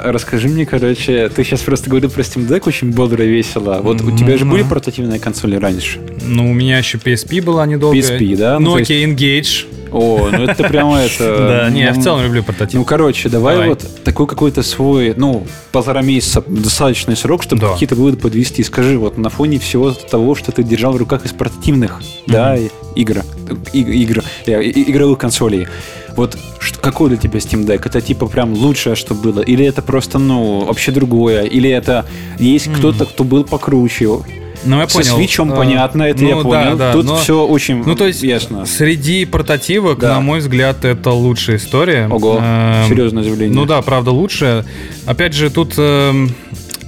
[0.07, 3.79] э, расскажи мне, короче, ты сейчас просто говорил про Steam Deck очень бодро и весело.
[3.81, 5.99] Вот у Ну, тебя же были портативные консоли раньше?
[6.23, 7.95] Ну, у меня еще PSP была недолго.
[7.97, 8.59] PSP, да?
[8.59, 9.65] Ну, Nokia Engage.
[9.91, 11.35] О, ну это прямо это...
[11.65, 12.79] Да, не, я в м, целом люблю портатив.
[12.79, 18.17] Ну, короче, давай, вот такой какой-то свой, ну, полтора месяца, достаточный срок, чтобы какие-то выводы
[18.17, 18.63] подвести.
[18.63, 22.57] Скажи, вот на фоне всего того, что ты держал в руках из портативных, да,
[22.95, 23.23] игр,
[23.73, 25.67] игр, э, игровых консолей,
[26.15, 27.81] вот что, какой для тебя Steam Deck?
[27.85, 29.41] Это типа прям лучшее, что было?
[29.41, 31.43] Или это просто, ну, вообще другое?
[31.43, 32.05] Или это
[32.39, 34.09] есть кто-то, кто был покруче?
[34.65, 35.15] Ну, я Со понял.
[35.15, 36.77] свечом Э, понятно, это ну, я да, понял.
[36.77, 38.65] да, Тут но- все очень Ну, то есть, ясно.
[38.65, 40.15] среди портативок, Да.
[40.15, 42.07] на мой взгляд, это лучшая история.
[42.09, 43.55] Ого, Эм, серьезное заявление.
[43.55, 44.65] Ну да, правда, лучше.
[45.05, 46.33] Опять же, тут эм,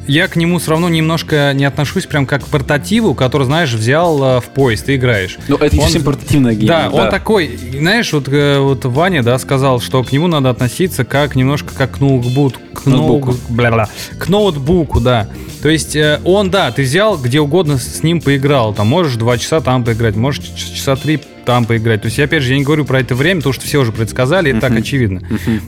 [0.07, 4.37] я к нему все равно немножко не отношусь прям как к портативу, который, знаешь, взял
[4.37, 5.37] э, в поезд, ты играешь.
[5.47, 6.67] Ну, это не совсем портативная гейм.
[6.67, 11.03] Да, он такой, знаешь, вот, э, вот Ваня, да, сказал, что к нему надо относиться
[11.05, 13.31] как немножко как к ноутбуку, к, Ноутбуку.
[13.31, 15.27] ноут- бля-бля, к ноутбуку, да.
[15.61, 19.37] То есть э, он, да, ты взял где угодно с ним поиграл, там можешь два
[19.37, 22.01] часа там поиграть, можешь часа три там поиграть.
[22.01, 24.51] То есть, опять же, я не говорю про это время, потому что все уже предсказали,
[24.51, 25.21] это так очевидно.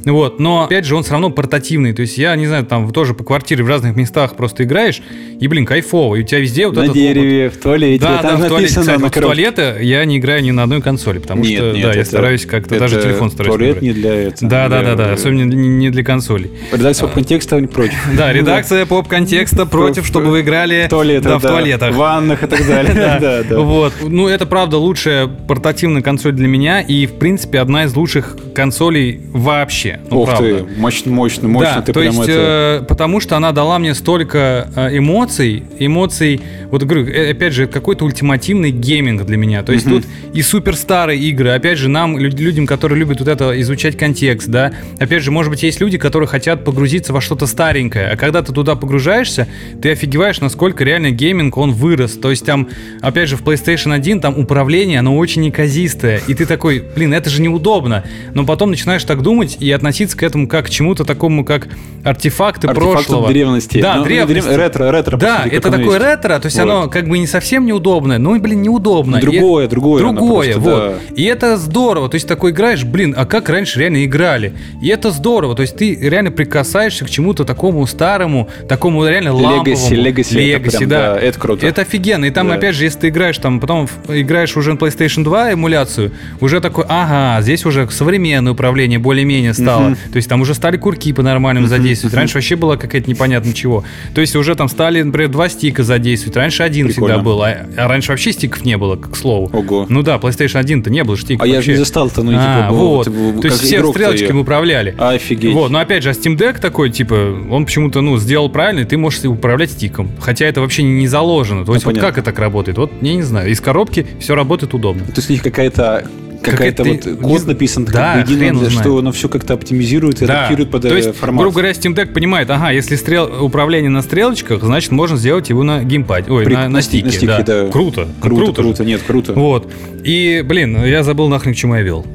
[0.06, 1.94] Вот, но опять же, он все равно портативный.
[1.94, 5.02] То есть, я не знаю, там тоже по квартире в разных местах просто играешь,
[5.40, 6.16] и, блин, кайфово.
[6.18, 8.04] И у тебя везде вот на этот дереве, в туалете.
[8.04, 8.56] да, там да, в туалете.
[8.76, 11.58] написано Кстати, на вот в туалете я не играю ни на одной консоли, потому Нет,
[11.58, 14.50] что, нет, да, я это- стараюсь как-то, это даже телефон стараюсь Туалет не для этого.
[14.52, 16.52] Да, да, для- да, да, особенно не, для консолей.
[16.74, 17.96] Редакция контекста не против.
[18.18, 22.94] Да, редакция поп-контекста против, чтобы вы играли В туалетах, да, в ваннах и так далее.
[22.94, 23.60] Да, да.
[23.60, 23.94] Вот.
[24.06, 29.22] Ну, это правда лучшая портативная консоль для меня и, в принципе, одна из лучших консолей
[29.32, 30.00] вообще.
[30.10, 30.66] Ну, Ух правда.
[30.66, 31.76] ты, мощно, мощно, мощно.
[31.76, 32.80] да, Ты то прям есть, это...
[32.82, 36.42] э, потому что она дала мне столько э, эмоций, эмоций
[36.72, 39.64] вот говорю, э, опять же, какой-то ультимативный гейминг для меня.
[39.64, 40.04] То есть тут
[40.34, 44.48] и супер старые игры, опять же, нам, лю- людям, которые любят вот это изучать контекст,
[44.50, 48.42] да, опять же, может быть, есть люди, которые хотят погрузиться во что-то старенькое, а когда
[48.42, 49.48] ты туда погружаешься,
[49.82, 52.14] ты офигеваешь, насколько реально гейминг, он вырос.
[52.14, 52.68] То есть там,
[53.02, 57.30] опять же, в PlayStation 1 там управление, оно очень неказистое, и ты такой, блин, это
[57.30, 58.04] же неудобно.
[58.34, 61.68] Но потом начинаешь так думать и относиться к этому как к чему-то такому, как
[62.04, 62.74] артефакты, Артефакты
[63.06, 63.28] прошлого.
[63.30, 63.82] древности.
[63.82, 64.48] Да, Ну, древности.
[64.48, 65.18] древ- Ретро, ретро.
[65.18, 66.00] Да, сути, это такое есть.
[66.02, 66.64] ретро, то есть Вот.
[66.64, 69.18] оно как бы не совсем неудобное, но и, блин, неудобно.
[69.18, 70.80] И- Другое, другое Другое, просто, вот.
[71.10, 71.14] да.
[71.16, 74.54] И это здорово, то есть такой играешь, блин, а как раньше реально играли?
[74.82, 79.76] И это здорово, то есть ты реально прикасаешься к чему-то такому старому, такому реально ламповому.
[79.90, 81.14] Legacy, это прям, да.
[81.16, 81.66] да, это круто.
[81.68, 82.26] Это офигенно.
[82.26, 82.56] И там, Да.
[82.56, 86.86] опять же, если ты играешь там, потом играешь уже на PlayStation 2 эмуляцию, уже такой,
[86.88, 89.96] ага, здесь уже современное управление более-менее стало.
[90.12, 92.16] То есть там уже стали курки по-нормальному задействовать.
[92.16, 93.84] Раньше вообще было какая-то непонятно чего.
[94.14, 96.36] То есть уже там стали, например, два стика задействовать.
[96.38, 97.16] Раньше один Прикольно.
[97.16, 99.50] всегда был, а, а раньше вообще стиков не было, к слову.
[99.54, 99.86] Ого.
[99.90, 101.72] Ну да, PlayStation 1-то не было стиков А я же вообще.
[101.72, 103.08] не застал-то, ну, А, типа, вот.
[103.08, 104.42] вот, То есть все стрелочками её.
[104.42, 104.96] управляли.
[104.98, 105.54] Офигеть.
[105.54, 108.86] Вот, но опять же, а Steam Deck такой, типа, он почему-то, ну, сделал правильно, и
[108.86, 110.10] ты можешь управлять стиком.
[110.20, 111.66] Хотя это вообще не заложено.
[111.66, 112.10] То есть, вот Ну, понятно.
[112.10, 112.78] как это так работает?
[112.78, 113.50] Вот, я не знаю.
[113.52, 115.06] Из коробки все работает удобно.
[115.06, 116.08] То есть них какая-то
[116.42, 120.72] какая-то вот код написан, Да, как бы единый, что оно все как-то оптимизирует и адаптирует
[120.72, 121.42] под То э, есть, формат.
[121.42, 123.44] грубо говоря, Steam Deck понимает, ага, если стрел...
[123.44, 126.32] управление на стрелочках, значит, можно сделать его на геймпаде.
[126.32, 127.68] Ой, При- на, на стике, на стике, да.
[127.68, 128.08] Круто.
[128.22, 128.54] круто, же.
[128.54, 129.34] круто, нет, круто.
[129.34, 129.72] Вот.
[130.04, 132.06] И, блин, я забыл нахрен, к чему я вел.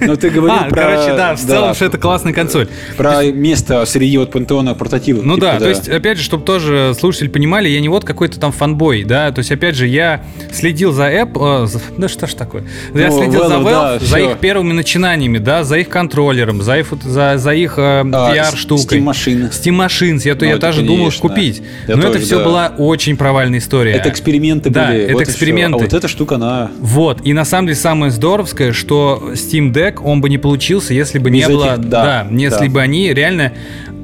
[0.00, 0.82] Но ты говорил А, про...
[0.82, 2.68] короче, да, в целом, что это классная консоль.
[2.96, 5.24] Про место среди вот пантеона портативов.
[5.24, 8.40] Ну типа, да, то есть, опять же, чтобы тоже слушатели понимали, я не вот какой-то
[8.40, 10.22] там фанбой, да, то есть, опять же, я
[10.52, 12.64] следил за Apple, э, да что ж такое,
[12.94, 14.30] я Ну, следил за Valve, Valve, да, за всё.
[14.32, 18.04] их первыми начинаниями, да, за их контроллером, за их, за, за их э, А,
[18.34, 18.98] VR-штукой.
[18.98, 19.50] Steam машины.
[19.52, 21.28] Steam Machines, я, Ну, я это даже думал конечно.
[21.28, 21.62] купить.
[21.88, 22.44] Я Но это тоже, все да.
[22.44, 23.92] была очень провальная история.
[23.92, 25.00] Это эксперименты Да, были.
[25.04, 25.30] это вот всё.
[25.32, 25.78] эксперименты.
[25.78, 26.70] А вот эта штука, она...
[26.80, 31.18] Вот, и на самом деле самое здоровское, что Steam Deck, он бы не получился, если
[31.18, 32.70] бы не Без было, этих- да, если да.
[32.72, 33.52] бы они реально,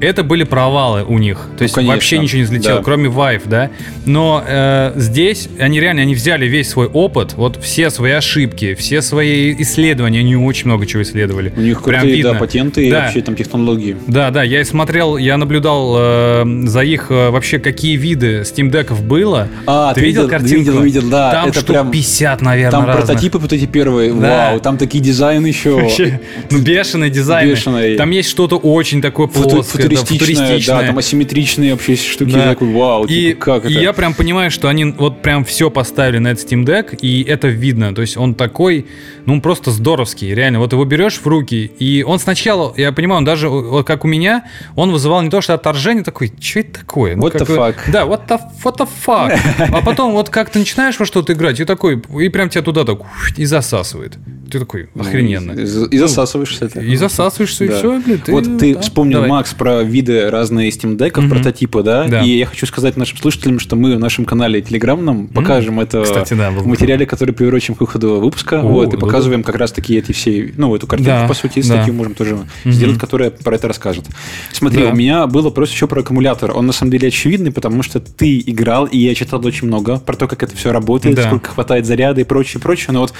[0.00, 2.82] это были провалы у них, то есть конечно, вообще ничего не взлетело, да.
[2.82, 3.70] кроме Vive, да,
[4.06, 9.02] но э, здесь они реально, они взяли весь свой опыт, вот все свои ошибки, все
[9.02, 11.52] свои исследования, они очень много чего исследовали.
[11.56, 12.32] У них Прям крутые, видно.
[12.34, 13.02] да, патенты и Да.
[13.02, 13.96] вообще там технологии.
[14.06, 18.70] Да, да, я и смотрел, я наблюдал э, за их э, вообще какие виды Steam
[18.70, 19.48] Deck'ов было.
[19.66, 20.58] А, ты ты видел видел, картинку?
[20.70, 23.06] видел, видел, да, Там это прям- 50, наверное, Там разных.
[23.06, 24.50] прототипы вот эти первые, Да.
[24.50, 25.70] вау, там такие дизайны еще.
[25.80, 27.48] Вообще, ну, бешеный дизайн.
[27.50, 27.96] Бешеный.
[27.96, 30.80] Там есть что-то очень такое плоское, да, футуристичные, футуристичное.
[30.80, 32.32] да, там асимметричные вообще штуки.
[32.32, 32.48] Да.
[32.50, 33.82] Такой, вау, и, типа, как и это?
[33.82, 37.48] я прям понимаю, что они вот прям все поставили на этот Steam Deck, и это
[37.48, 37.94] видно.
[37.94, 38.86] То есть он такой,
[39.26, 40.60] ну, он просто здоровский, реально.
[40.60, 44.08] Вот его берешь в руки, и он сначала, я понимаю, он даже, вот как у
[44.08, 44.44] меня,
[44.76, 47.16] он вызывал не то, что отторжение, такой, что это такое?
[47.16, 47.74] Ну, What the fuck?
[47.90, 49.36] Да, what the, what the fuck?
[49.58, 52.84] А потом вот как ты начинаешь во что-то играть, и такой, и прям тебя туда
[52.84, 53.00] так
[53.36, 54.18] и засасывает.
[54.52, 55.50] Ты такой, охрененно.
[55.50, 56.66] И, и засасываешься.
[56.66, 58.20] И засасываешься, и все, блин.
[58.28, 59.26] вот ты вспомнил.
[59.26, 62.22] Макс, про виды разные Steam Deck'ов, прототипы, да?
[62.22, 66.66] И я хочу сказать нашим слушателям, что мы в нашем канале телеграммном покажем это в
[66.68, 68.60] материале, который приурочен к выходу выпуска.
[68.60, 69.39] Вот, и да.
[69.40, 71.68] Показываем как раз таки эти все, ну, эту картинку, Да, по сути, и да.
[71.76, 74.06] статью можем тоже сделать, которая про это расскажет.
[74.52, 74.90] Смотри, Да.
[74.90, 76.56] у меня был вопрос еще про аккумулятор.
[76.56, 80.16] Он на самом деле очевидный, потому что ты играл, и я читал очень много про
[80.16, 81.22] то, как это все работает, Да.
[81.26, 82.88] сколько хватает заряда и прочее, прочее.
[82.92, 83.12] Но вот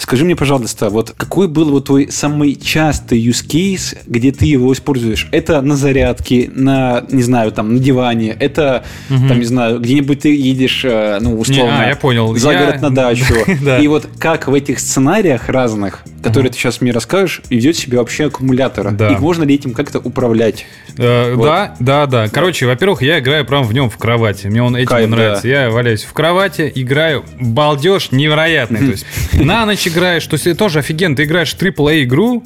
[0.00, 4.72] Скажи мне, пожалуйста, вот какой был вот твой самый частый use case, где ты его
[4.72, 5.26] используешь?
[5.32, 10.36] Это на зарядке, на, не знаю, там, на диване, это, там, не знаю, где-нибудь ты
[10.36, 12.32] едешь, э, ну, условно, а, я понял.
[12.36, 13.24] за Я- город на дачу.
[13.64, 13.78] Да.
[13.80, 18.26] И вот как в этих сценариях разных, которые ты сейчас мне расскажешь, ведет себя вообще
[18.26, 18.92] аккумулятор?
[18.92, 19.12] Да.
[19.12, 20.66] И можно ли этим как-то управлять?
[20.96, 21.44] Э, Вот.
[21.44, 22.28] Да, да, да.
[22.28, 24.46] Короче, во-первых, я играю прям в нем в кровати.
[24.46, 25.42] Мне он этим Кайф, и нравится.
[25.42, 25.48] да.
[25.48, 27.24] Я валяюсь в кровати, играю.
[27.40, 28.80] Балдеж невероятный.
[28.80, 30.26] То есть на ночь играешь.
[30.26, 31.16] То есть тоже офигенно.
[31.16, 32.44] Ты играешь AAA игру,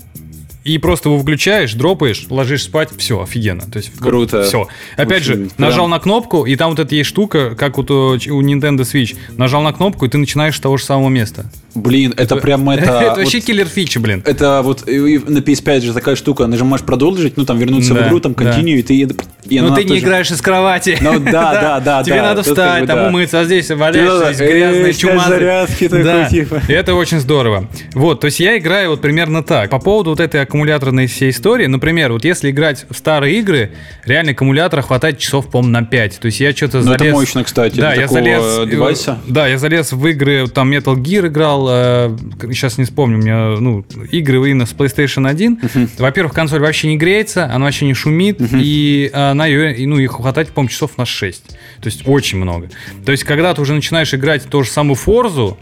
[0.65, 3.63] и просто его включаешь, дропаешь, ложишь спать, все, офигенно.
[3.71, 4.43] То есть Круто.
[4.45, 4.69] Все.
[4.97, 7.91] Опять Очень же, нажал прям- на кнопку, и там вот эта есть штука, как вот
[7.91, 9.17] у, у Nintendo Switch.
[9.37, 11.47] Нажал на кнопку, и ты начинаешь с того же самого места.
[11.75, 12.83] Блин, это прям это...
[12.85, 14.23] Это вот- вообще киллер фича, блин.
[14.27, 17.97] Это вот и- и на PS5 же такая штука, нажимаешь продолжить, ну там вернуться в
[17.97, 18.45] Да, игру, там да.
[18.45, 18.95] continue, и ты...
[19.49, 20.97] И Ну ты не тоже- играешь из кровати.
[21.01, 22.23] Ну да, да, да, Тебе да.
[22.23, 23.09] надо Тут как встать, бы там да.
[23.09, 26.29] умыться, а здесь валяешься, э, зарядки такой, Да.
[26.29, 26.63] типа.
[26.69, 27.69] И это очень здорово.
[27.95, 29.71] Вот, то есть я играю вот примерно так.
[29.71, 33.73] По поводу вот этой аккумуляторной всей истории, например, вот если играть в старые игры,
[34.05, 36.19] реально аккумулятора хватает часов, по-моему, на 5.
[36.21, 37.01] То есть я что-то Ну, залез...
[37.01, 38.43] это мощно, кстати, Да, я залез...
[38.45, 39.19] э, девайса.
[39.27, 42.17] Да, я залез в игры, там Metal Gear играл, э,
[42.53, 45.89] сейчас не вспомню, у меня, ну, игры именно с PlayStation 1.
[45.99, 50.49] Во-первых, консоль вообще не греется, она вообще не шумит, и она ее, ну, их хватает,
[50.51, 51.45] по-моему, часов на 6.
[51.49, 52.69] То есть очень много.
[53.07, 55.57] То есть, когда ты уже начинаешь играть ту же самую Форзу,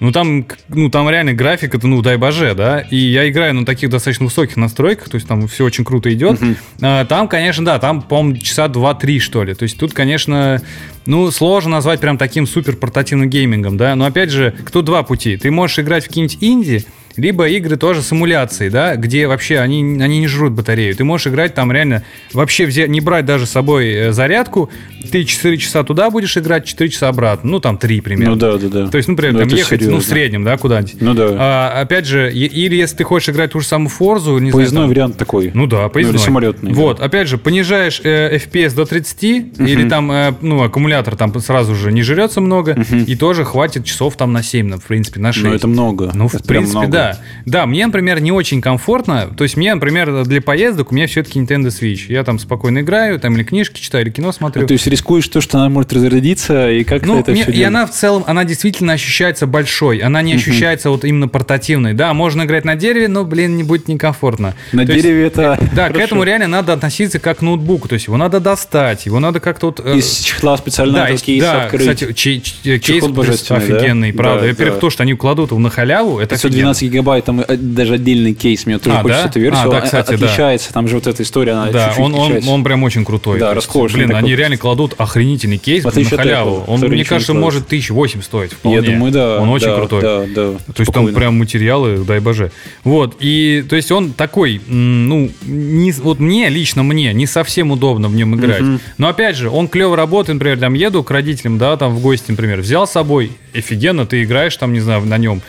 [0.00, 2.80] ну там, ну там реально график это, ну дай боже, да.
[2.80, 6.40] И я играю на таких достаточно высоких настройках, то есть там все очень круто идет.
[6.80, 9.54] А, там, конечно, да, там, по-моему, часа 2-3, что ли.
[9.54, 10.60] То есть тут, конечно,
[11.06, 13.94] ну, сложно назвать прям таким супер портативным геймингом, да.
[13.94, 15.36] Но опять же, тут два пути.
[15.36, 16.84] Ты можешь играть в какие-нибудь инди,
[17.16, 20.94] либо игры тоже с эмуляцией, да, где вообще они, они не жрут батарею.
[20.96, 22.02] Ты можешь играть там реально,
[22.32, 24.70] вообще взять, не брать даже с собой э, зарядку,
[25.12, 28.34] ты 4 часа туда будешь играть, 4 часа обратно, ну там 3 примерно.
[28.34, 28.86] Ну да, да, да.
[28.88, 30.00] То есть, ну, например, Ну, там ехать, ну, серьезно.
[30.00, 30.96] в среднем, да, куда-нибудь.
[31.00, 31.26] Ну да.
[31.38, 34.82] А, опять же, или если ты хочешь играть ту же самую Форзу, не знаю, Поездной
[34.82, 35.50] там- вариант такой.
[35.54, 36.16] ну да, поездной.
[36.18, 36.76] или самолетный, да.
[36.76, 41.74] Вот, опять же, понижаешь э, FPS до 30, или там, э, ну, аккумулятор там сразу
[41.74, 45.32] же не жрется много, и тоже хватит часов там на 7, ну, в принципе, на
[45.32, 45.44] 6.
[45.46, 46.10] Ну, это много.
[46.14, 47.03] Ну, в Это принципе, много.
[47.12, 47.18] Да.
[47.46, 49.28] Да, мне, например, не очень комфортно.
[49.36, 52.06] То есть мне, например, для поездок у меня все-таки Nintendo Switch.
[52.08, 54.62] Я там спокойно играю, там или книжки читаю, или кино смотрю.
[54.62, 57.52] Ну, То есть рискуешь то, что она может разрядиться, и как Ну, это мне- все
[57.52, 59.98] и она в целом, она действительно ощущается большой.
[59.98, 61.92] Она не ощущается вот именно портативной.
[61.94, 64.54] Да, можно играть на дереве, но, блин, не будет некомфортно.
[64.72, 65.58] На То есть- дереве это...
[65.74, 66.00] Да, к хорошо.
[66.04, 67.88] этому реально надо относиться как к ноутбуку.
[67.88, 69.80] То есть его надо достать, его надо как-то вот...
[69.84, 71.80] э, Из чехла специально да, из- кейс да, открыть.
[71.82, 73.76] кстати, чей- чей- кейс божественный, да?
[73.76, 74.42] офигенный, правда.
[74.42, 74.80] Да, Во-первых, да.
[74.80, 76.72] то, что они кладут его на халяву, это офигенно.
[76.72, 79.28] 512 гигабайт, там э, даже отдельный кейс, мне тоже А, хочется да?
[79.30, 79.68] эту версию.
[79.68, 80.14] А, да, Он, кстати, да.
[80.14, 82.50] отличается, там же вот эта история, она Да, чуть-чуть он, он, отличается.
[82.50, 83.38] он прям очень крутой.
[83.38, 84.22] Да, роскошный Блин, такой.
[84.22, 86.50] они реально кладут охренительный кейс на халяву.
[86.58, 87.44] Apple, Он, мне кажется, кладет.
[87.44, 88.76] может 1008 стоить вполне.
[88.78, 89.38] Я думаю, да.
[89.40, 90.02] Он очень да, крутой.
[90.02, 90.32] Да, да.
[90.34, 91.18] То есть там спокойно.
[91.18, 92.50] прям материалы, дай боже.
[92.84, 98.08] Вот, и то есть он такой, ну, не, вот мне, лично мне, не совсем удобно
[98.08, 98.62] в нем играть.
[98.98, 102.30] Но опять же, он клево работает, например, там еду к родителям, да, там в гости,
[102.30, 105.42] например, взял с собой, офигенно, ты играешь там, не знаю, на нем.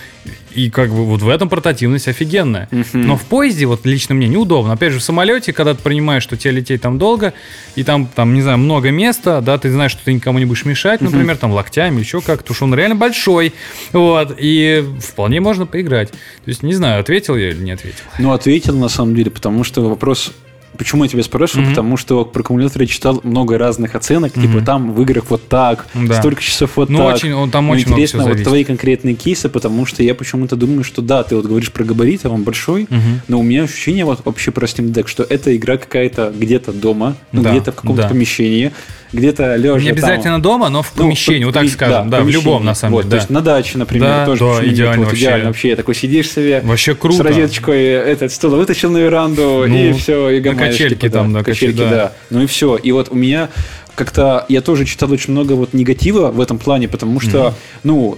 [0.56, 2.70] И как бы вот в этом портативность офигенная.
[2.94, 4.74] Но в поезде, вот лично мне неудобно.
[4.74, 7.34] Опять же, в самолете, когда ты понимаешь, что тебе лететь там долго,
[7.76, 10.66] и там, там, не знаю, много места, да, ты знаешь, что ты никому не будешь
[10.66, 13.54] мешать, например, там локтями, еще как, потому что он реально большой.
[13.92, 16.12] Вот, и вполне можно поиграть.
[16.12, 18.04] То есть, не знаю, ответил я или не ответил.
[18.18, 20.32] Ну, ответил на самом деле, потому что вопрос...
[20.78, 21.64] Почему я тебя спрашиваю?
[21.66, 21.72] Мгм.
[21.76, 25.88] Потому что про аккумулятор я читал много разных оценок, типа там в играх вот так,
[25.94, 26.14] Да.
[26.20, 27.16] столько часов вот Ну, так.
[27.16, 28.48] очень- он- там Но очень много интересно всего вот зависит.
[28.48, 32.30] твои конкретные кейсы, потому что я почему-то думаю, что да, ты вот говоришь про габариты,
[32.30, 33.22] он большой, Мгм.
[33.28, 37.16] но у меня ощущение вот вообще про Steam Deck, что эта игра какая-то где-то дома,
[37.32, 38.10] ну, Да, где-то в каком-то да.
[38.10, 38.72] помещении,
[39.16, 42.44] где-то лежа Не обязательно дома, но в Ну, помещении, вот так скажем, да, в помещении.
[42.46, 43.18] любом, на самом Вот, деле, То да.
[43.18, 45.26] есть на даче, например, Да, тоже да, идеально Вот вообще.
[45.26, 45.76] идеально вообще.
[45.76, 47.24] Такой сидишь себе Вообще с круто.
[47.24, 51.34] розеточкой, этот стул вытащил на веранду, Ну, и все, и на гамаешь, качельке типа, там,
[51.34, 51.96] да, качельки, качель, да.
[51.96, 52.12] да.
[52.30, 52.76] Ну и все.
[52.76, 53.50] И вот у меня
[53.96, 57.54] как-то, я тоже читал очень много вот негатива в этом плане, потому что,
[57.84, 58.18] ну,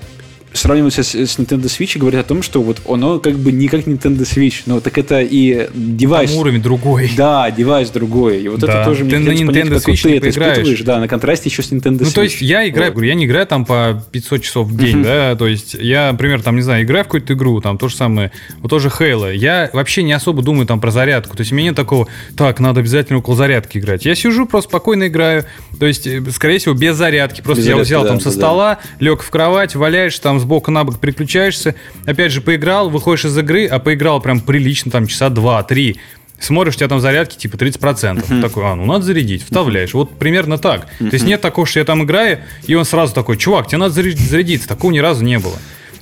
[0.61, 3.67] сравниваются с, с Nintendo Switch и говорят о том, что вот оно как бы не
[3.67, 6.31] как Nintendo Switch, но так это и девайс.
[6.31, 7.11] Там уровень другой.
[7.15, 8.41] Да, девайс другой.
[8.41, 8.67] И вот Да.
[8.81, 10.53] это тоже Ты мне на понять, Nintendo вот Switch ты не это поиграешь.
[10.57, 10.81] испытываешь.
[10.81, 12.05] Да, на контрасте еще с Nintendo Switch.
[12.05, 13.03] Ну, то есть я играю, Вот.
[13.03, 16.55] я не играю там по 500 часов в день, да, то есть я, например, там,
[16.55, 20.03] не знаю, играю в какую-то игру, там то же самое, вот тоже Halo, я вообще
[20.03, 23.19] не особо думаю там про зарядку, то есть у меня нет такого, так, надо обязательно
[23.19, 24.05] около зарядки играть.
[24.05, 25.45] Я сижу, просто спокойно играю,
[25.79, 28.23] то есть, э, скорее всего, без зарядки, просто Без я зарядки, взял да, там да,
[28.23, 28.35] со да.
[28.35, 31.75] стола, лег в кровать, валяешься там сбоку на бок, переключаешься,
[32.05, 35.97] опять же, поиграл, выходишь из игры, а поиграл прям прилично, там, часа два-три,
[36.39, 38.41] Смотришь, у тебя там зарядки типа 30%.
[38.41, 39.95] Такой, а, ну надо зарядить, вставляешь.
[39.95, 40.85] Вот примерно так.
[40.99, 43.99] То есть нет такого, что я там играю, и он сразу такой, чувак, тебе надо
[43.99, 44.67] заря- зарядиться.
[44.67, 45.57] Такого ни разу не было.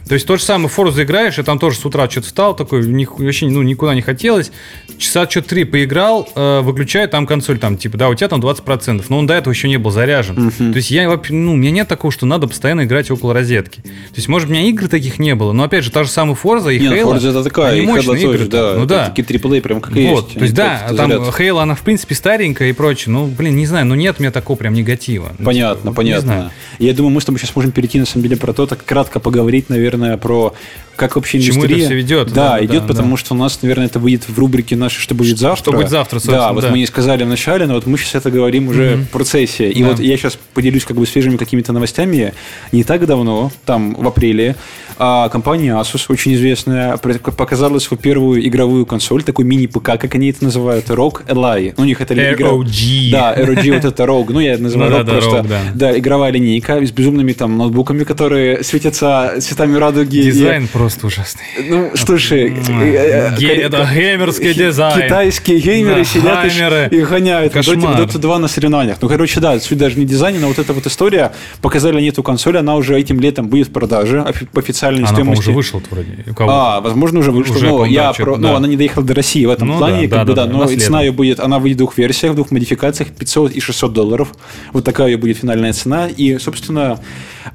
[0.08, 2.86] То есть то же самое Forza играешь, и там тоже с утра что-то встал, такой,
[2.86, 4.51] ни- вообще ну, никуда не хотелось.
[4.99, 9.03] Часа что-то три поиграл, э, выключаю, там консоль, там, типа, да, у тебя там 20%,
[9.10, 10.51] но он до этого еще не был заряжен.
[10.51, 13.82] То есть я вообще, ну, у меня нет такого, что надо постоянно играть около розетки.
[13.82, 16.36] То есть, может, у меня игр таких не было, но опять же, та же самая
[16.36, 18.47] Forza и ну, Halo, Forza это такая, они и Halo мощные тоже, игры.
[18.49, 18.74] да.
[18.78, 19.10] ну да.
[19.10, 20.34] Такие AAA прям как Вот, есть.
[20.38, 21.36] то есть, да, там заряд.
[21.36, 23.12] Хейла, она, в принципе, старенькая и прочее.
[23.12, 25.34] Ну, блин, не знаю, но нет у меня такого прям негатива.
[25.39, 26.51] Ну, Понятно, не понятно.
[26.78, 29.20] Я думаю, мы с тобой сейчас можем перейти на самом деле про то, так кратко
[29.20, 30.53] поговорить, наверное, про
[30.95, 31.77] как вообще чему индустрия.
[31.77, 33.17] это всё ведет, Да, да, идет, да, потому да.
[33.17, 35.73] что у нас, наверное, это выйдет в рубрике нашей «Что будет завтра?».
[35.73, 36.69] будет завтра, Да, собственно, вот да.
[36.71, 39.69] мы не сказали в начале, но вот мы сейчас это говорим уже в процессе.
[39.69, 39.89] И Да.
[39.89, 42.33] вот я сейчас поделюсь как бы свежими какими-то новостями.
[42.71, 44.55] Не так давно, там в апреле,
[44.97, 50.45] а, компания Asus, очень известная, показала свою первую игровую консоль, такой мини-ПК, как они это
[50.45, 51.73] называют, ROG Ally.
[51.75, 52.13] У них это.
[52.13, 53.11] ROG.
[53.11, 54.25] Да, ROG вот это ROG.
[54.29, 55.43] Ну, я называю Ну да, ROG да, просто.
[55.49, 55.61] Да.
[55.73, 60.21] Да, игровая линейка с безумными там ноутбуками, которые светятся цветами радуги.
[60.21, 61.43] Дизайн просто ужасный.
[61.67, 65.01] Ну, слушай, это геймерский дизайн.
[65.01, 66.45] Китайские геймеры сидят
[66.91, 68.97] и гоняют Dota 2 на соревнованиях.
[69.01, 71.31] Ну, короче, да, суть даже не дизайн, но вот эта вот история.
[71.61, 75.41] Показали они эту консоль, она уже этим летом будет в продаже по официальной стоимости.
[75.41, 76.25] уже вышла вроде.
[76.39, 77.55] А, возможно, уже вышла.
[77.59, 80.33] Но я про, ну, она не доехала до России в этом ну плане, как бы,
[80.33, 83.59] да, но цена ее будет, она выйдет в двух версиях, в двух модификациях, 500 и
[83.59, 84.33] 600 долларов.
[84.73, 86.07] Вот такая ее будет финальная цена.
[86.07, 86.99] И, собственно,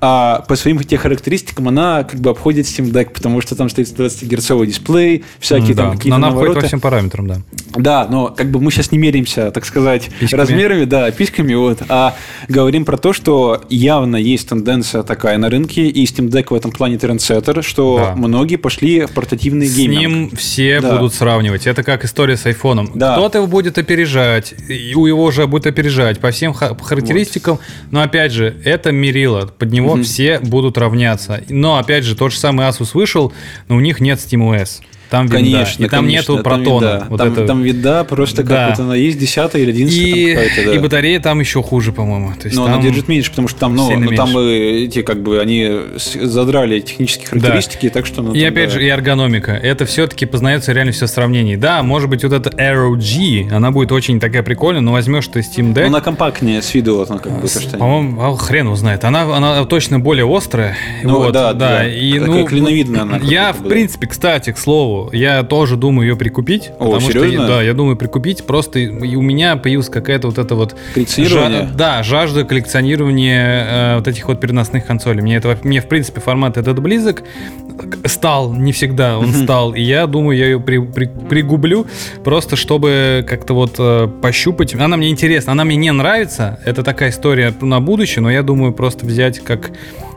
[0.00, 3.88] а, по своим тех характеристикам она как бы обходит Steam Deck, потому что там стоит
[3.88, 5.84] 120-герцовый дисплей, всякие да.
[5.84, 7.36] там какие-то Но она обходит по всем параметрам, да.
[7.76, 10.40] Да, но как бы мы сейчас не меряемся, так сказать, письками.
[10.40, 12.16] размерами, да, письками, вот, а
[12.48, 16.72] говорим про то, что явно есть тенденция такая на рынке, и Steam Deck в этом
[16.72, 18.14] плане трендсеттер, что да.
[18.16, 20.00] многие пошли в портативный С гейминг.
[20.00, 20.96] С ним все да.
[20.96, 21.66] будут сравнивать.
[21.66, 22.90] Это как история с айфоном.
[22.94, 23.12] Да.
[23.12, 27.62] Кто-то его будет опережать, и у его уже будет опережать по всем характеристикам, вот.
[27.90, 30.02] но опять же, это мерило, под него угу.
[30.02, 31.42] все будут равняться.
[31.48, 33.32] Но опять же, тот же самый Asus вышел,
[33.68, 34.82] но у них нет SteamOS.
[35.10, 37.00] Там конечно, И там конечно, нету протона.
[37.00, 37.46] Там, вот там, это...
[37.46, 38.68] там вида просто да.
[38.68, 40.74] как вот она есть, 10 или 11 и, да.
[40.74, 42.32] И батарея там еще хуже, по-моему.
[42.40, 45.20] То есть Но там она держит меньше, потому что там, ну, ну там эти как
[45.22, 47.92] бы они задрали технические характеристики, да.
[47.94, 48.22] так что...
[48.22, 48.74] Ну, и там, опять да.
[48.74, 49.50] же, и эргономика.
[49.50, 51.56] Это все-таки познается реально все в сравнении.
[51.56, 55.40] Да, может быть, вот эта Arrow G, она будет очень такая прикольная, но возьмешь ты
[55.40, 55.86] Steam Deck...
[55.86, 57.48] Она компактнее с виду, вот она как бы.
[57.78, 59.04] По-моему, а хрен узнает.
[59.04, 60.76] Она, она точно более острая.
[61.02, 61.78] Ну, вот, да, да.
[61.78, 61.88] да.
[61.88, 63.18] И, ну, клиновидная она.
[63.18, 66.70] Я, в принципе, кстати, к слову, я тоже думаю ее прикупить.
[66.78, 67.44] О, потому серьезно?
[67.44, 68.44] Что, да, я думаю прикупить.
[68.44, 70.76] Просто и у меня появилась какая-то вот эта вот...
[70.94, 71.62] Коллекционирование?
[71.62, 75.22] Жа- да, жажда коллекционирования э, вот этих вот переносных консолей.
[75.22, 77.22] Мне, это, мне, в принципе, формат этот близок.
[78.04, 79.74] Стал, не всегда он стал.
[79.74, 81.86] И я думаю, я ее при, при, пригублю,
[82.22, 84.74] просто чтобы как-то вот э, пощупать.
[84.74, 86.60] Она мне интересна, она мне не нравится.
[86.66, 89.70] Это такая история на будущее, но я думаю просто взять как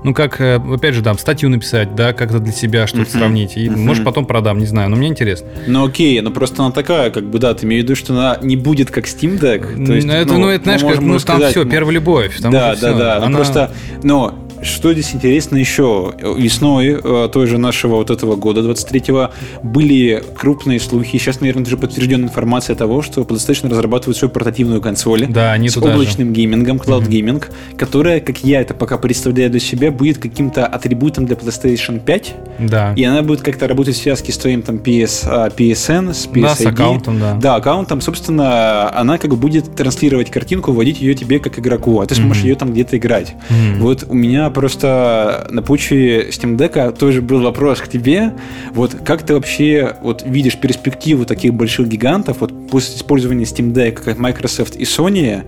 [0.03, 3.57] ну, как, э, опять же, да, статью написать, да, как-то для себя что-то сравнить.
[3.57, 5.47] И, может, потом продам, не знаю, но мне интересно.
[5.67, 8.37] Ну, окей, но просто она такая, как бы, да, ты имеешь в виду, что она
[8.41, 9.85] не будет как Steam Deck?
[9.85, 12.39] То есть, это, ну, ну, это, знаешь, как, ну, там все, первая любовь.
[12.39, 13.29] Там да, да, да, она...
[13.29, 13.71] ну, просто,
[14.03, 16.13] но что здесь интересно еще?
[16.37, 19.31] Весной э, той же нашего вот этого года, 23-го,
[19.63, 25.27] были крупные слухи, сейчас, наверное, даже подтвержденная информация того, что PlayStation разрабатывает свою портативную консоль
[25.27, 26.33] да, с облачным же.
[26.33, 27.77] геймингом, Cloud Gaming, mm-hmm.
[27.77, 32.35] которая, как я это пока представляю для себя, будет каким-то атрибутом для PlayStation 5.
[32.59, 32.93] Да.
[32.95, 36.41] И она будет как-то работать в связке с твоим там PS, а, PSN, с PSID.
[36.41, 37.33] Да, с аккаунтом, да.
[37.35, 42.05] Да, аккаунтом, собственно, она как бы будет транслировать картинку, вводить ее тебе как игроку, а
[42.05, 42.47] ты сможешь mm-hmm.
[42.47, 43.35] ее там где-то играть.
[43.49, 43.79] Mm-hmm.
[43.79, 48.33] Вот у меня просто на почве Steam Deck тоже был вопрос к тебе.
[48.73, 54.03] Вот как ты вообще вот видишь перспективу таких больших гигантов вот после использования Steam Deck,
[54.03, 55.43] как Microsoft и Sony,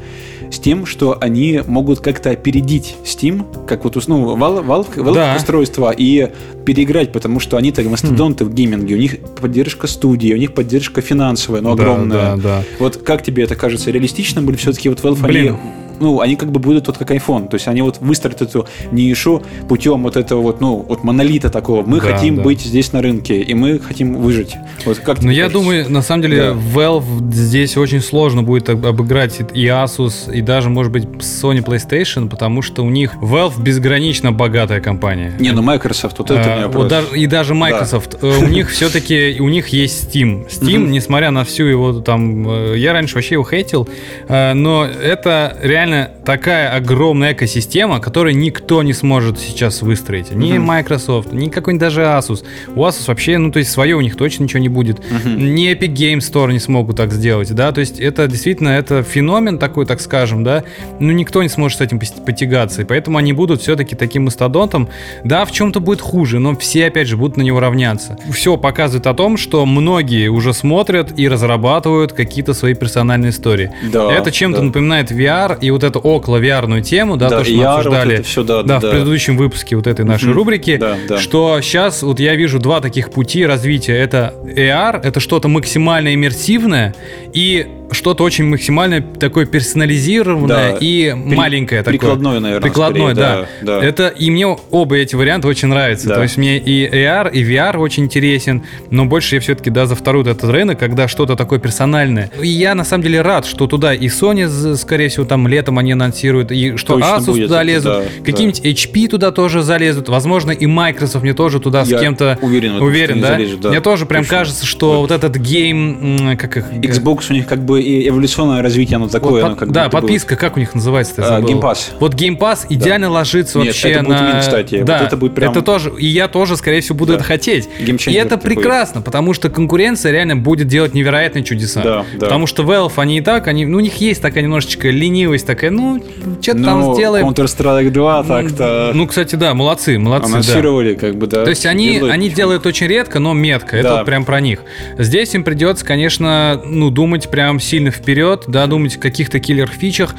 [0.51, 5.34] с тем, что они могут как-то опередить Steam, как вот ну, Valve, Valve, Valve да.
[5.36, 6.32] устройство, и
[6.66, 8.47] переиграть, потому что они так мастодонты mm.
[8.47, 12.36] в гейминге, у них поддержка студии, у них поддержка финансовая, но огромная.
[12.36, 12.64] Да, да.
[12.80, 15.47] Вот как тебе это кажется реалистичным, или все-таки вот Valve Блин.
[15.47, 17.48] они ну, они как бы будут вот как iPhone.
[17.48, 21.84] То есть они вот выстроят эту нишу путем вот этого вот, ну, вот монолита такого.
[21.86, 22.43] Мы да, хотим да.
[22.43, 24.56] быть здесь на рынке, и мы хотим выжить.
[24.86, 26.52] Вот как Ну, я думаю, на самом деле, да.
[26.52, 32.62] Valve здесь очень сложно будет обыграть и Asus, и даже, может быть, Sony PlayStation, потому
[32.62, 35.34] что у них Valve безгранично богатая компания.
[35.39, 38.18] Не, ну Microsoft, вот это а, вот даже, И даже Microsoft.
[38.22, 38.28] Да.
[38.28, 40.48] Э, у них все-таки, у них есть Steam.
[40.50, 42.48] Steam, несмотря на всю его там...
[42.48, 43.88] Э, я раньше вообще его хейтил,
[44.28, 50.32] э, но это реально реально такая огромная экосистема, которую никто не сможет сейчас выстроить.
[50.32, 50.60] Ни uh-huh.
[50.60, 52.44] Microsoft, ни какой-нибудь даже Asus.
[52.76, 55.00] У Asus вообще, ну, то есть свое у них точно ничего не будет.
[55.00, 55.36] Uh-huh.
[55.36, 59.60] Ни Epic Game Store не смогут так сделать, да, то есть это действительно, это феномен
[59.60, 60.64] такой, так скажем, да,
[61.00, 64.90] ну, никто не сможет с этим потягаться, и поэтому они будут все-таки таким мастодонтом.
[65.24, 68.18] Да, в чем-то будет хуже, но все, опять же, будут на него равняться.
[68.32, 73.72] Все показывает о том, что многие уже смотрят и разрабатывают какие-то свои персональные истории.
[73.92, 74.66] Да, это чем-то да.
[74.66, 78.26] напоминает VR, и вот эту около VR тему, да, да то, что мы обсуждали вот
[78.26, 81.17] все, да, да, да, в предыдущем выпуске вот этой нашей рубрики, да, да.
[81.19, 83.93] что сейчас вот я вижу два таких пути развития.
[83.97, 86.95] Это AR, это что-то максимально иммерсивное,
[87.34, 90.78] и что-то очень максимально такое персонализированное да.
[90.80, 92.00] и При, маленькое такое.
[92.00, 92.62] Прикладное, наверное.
[92.62, 93.48] Прикладное, скорее, да.
[93.62, 93.80] да.
[93.80, 93.86] да.
[93.86, 96.10] Это и мне оба эти варианта очень нравятся.
[96.10, 96.16] Да.
[96.16, 99.96] То есть мне и AR, и VR очень интересен, но больше я все-таки да за
[99.96, 102.32] второй этот рынок, когда что-то такое персональное.
[102.42, 105.92] И я на самом деле рад, что туда и Sony, скорее всего, там летом они
[105.92, 108.70] анонсируют, и что Точно Asus будет, туда лезут, да, какие-нибудь да.
[108.70, 113.22] HP туда тоже залезут, возможно, и Microsoft мне тоже туда я с кем-то уверен, уверен,
[113.22, 113.30] да?
[113.30, 113.70] Залезет, да?
[113.70, 114.38] Мне тоже прям Точно.
[114.38, 115.10] кажется, что вот.
[115.10, 116.66] вот этот гейм, как их...
[116.72, 119.41] Xbox у них как бы бы и эволюционное развитие, оно такое.
[119.41, 121.13] Вот оно как да, будто бы- подписка, как у них называется?
[121.38, 121.91] А, Pass.
[121.99, 124.23] Вот Pass идеально ложится Нет, вообще это будет на...
[124.32, 124.76] win, кстати.
[124.76, 127.15] Вот Да, это будет прям- это тоже, и я тоже, скорее всего, буду Да.
[127.17, 127.69] это хотеть.
[127.80, 128.51] И это такой.
[128.55, 131.82] прекрасно, потому что конкуренция реально будет делать невероятные чудеса.
[131.82, 132.19] Да, да.
[132.26, 135.71] Потому что Valve, они и так, они, ну, у них есть такая немножечко ленивость, такая,
[135.71, 136.03] ну,
[136.41, 137.28] что-то там Ну, сделаем.
[137.30, 140.34] Counter-Strike 2 так-то Ну, кстати, да, молодцы, молодцы, да.
[140.36, 141.43] анонсировали, как бы, да.
[141.43, 142.13] То есть они, Делают.
[142.13, 143.78] они делают очень редко, но метко.
[143.78, 143.95] Это Да.
[143.97, 144.59] вот прям про них.
[144.97, 150.16] Здесь им придется, конечно, ну, думать прям сильно вперед, да, думать о каких-то киллер-фичах,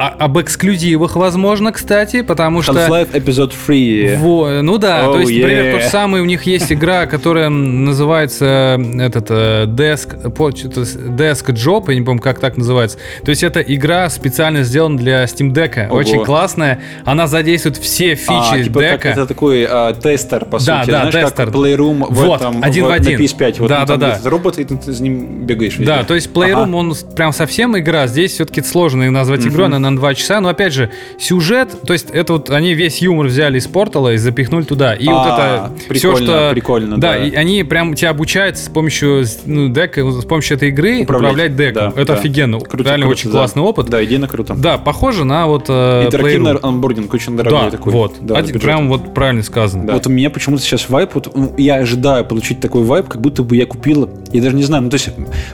[0.00, 2.72] а- об эксклюзивах, возможно, кстати, потому что...
[2.72, 4.16] Half-Life Episode 3.
[4.16, 5.72] Во, ну да, Oh, то есть, например, yeah.
[5.72, 11.84] тот же самый у них есть игра, которая называется этот э, Desk, с- Desk Job,
[11.92, 12.98] я не помню, как так называется.
[13.24, 15.96] То есть это игра специально сделана для Steam Deck, Ого.
[15.98, 16.80] очень классная.
[17.04, 19.08] Она задействует все фичи А, типа как дека.
[19.10, 20.90] это такой а, тестер, по Да, сути.
[20.92, 21.46] да, Знаешь, тестер.
[21.46, 23.18] как Playroom в Вот, этом, один в на один.
[23.20, 23.56] PS5.
[23.58, 24.18] Вот Да, да, да.
[24.24, 25.72] робот, и ты, ты за ним бегаешь.
[25.78, 25.84] везде.
[25.86, 26.76] Да, то есть Playroom, Ага.
[26.76, 28.06] он прям совсем игра.
[28.06, 30.40] Здесь все-таки сложно назвать игру, она на 2 часа.
[30.40, 34.16] Но опять же, сюжет, то есть это вот они весь юмор взяли из портала и
[34.16, 34.94] запихнули туда.
[34.94, 36.50] И вот А, это все, прикольно, что...
[36.52, 37.12] прикольно, да.
[37.12, 37.16] да.
[37.24, 41.56] и они прям тебя обучают с помощью ну, дека, с помощью этой игры управлять, Управлять,
[41.56, 41.92] деком.
[41.94, 42.18] да, это да.
[42.18, 42.60] офигенно.
[42.60, 43.38] Круто, Реально круто, очень да.
[43.38, 43.86] классный опыт.
[43.88, 44.54] Да, идейно круто.
[44.54, 47.92] Да, похоже на вот э, Интерактивный анбординг очень дорогой Да, такой.
[47.92, 48.16] вот.
[48.20, 48.60] Да, А, бюджетом.
[48.60, 49.92] прям вот правильно сказано.
[49.92, 53.42] Вот у меня почему-то сейчас вайп, вот, ну, я ожидаю получить такой вайп, как будто
[53.42, 55.08] бы я купил, я даже не знаю, ну то есть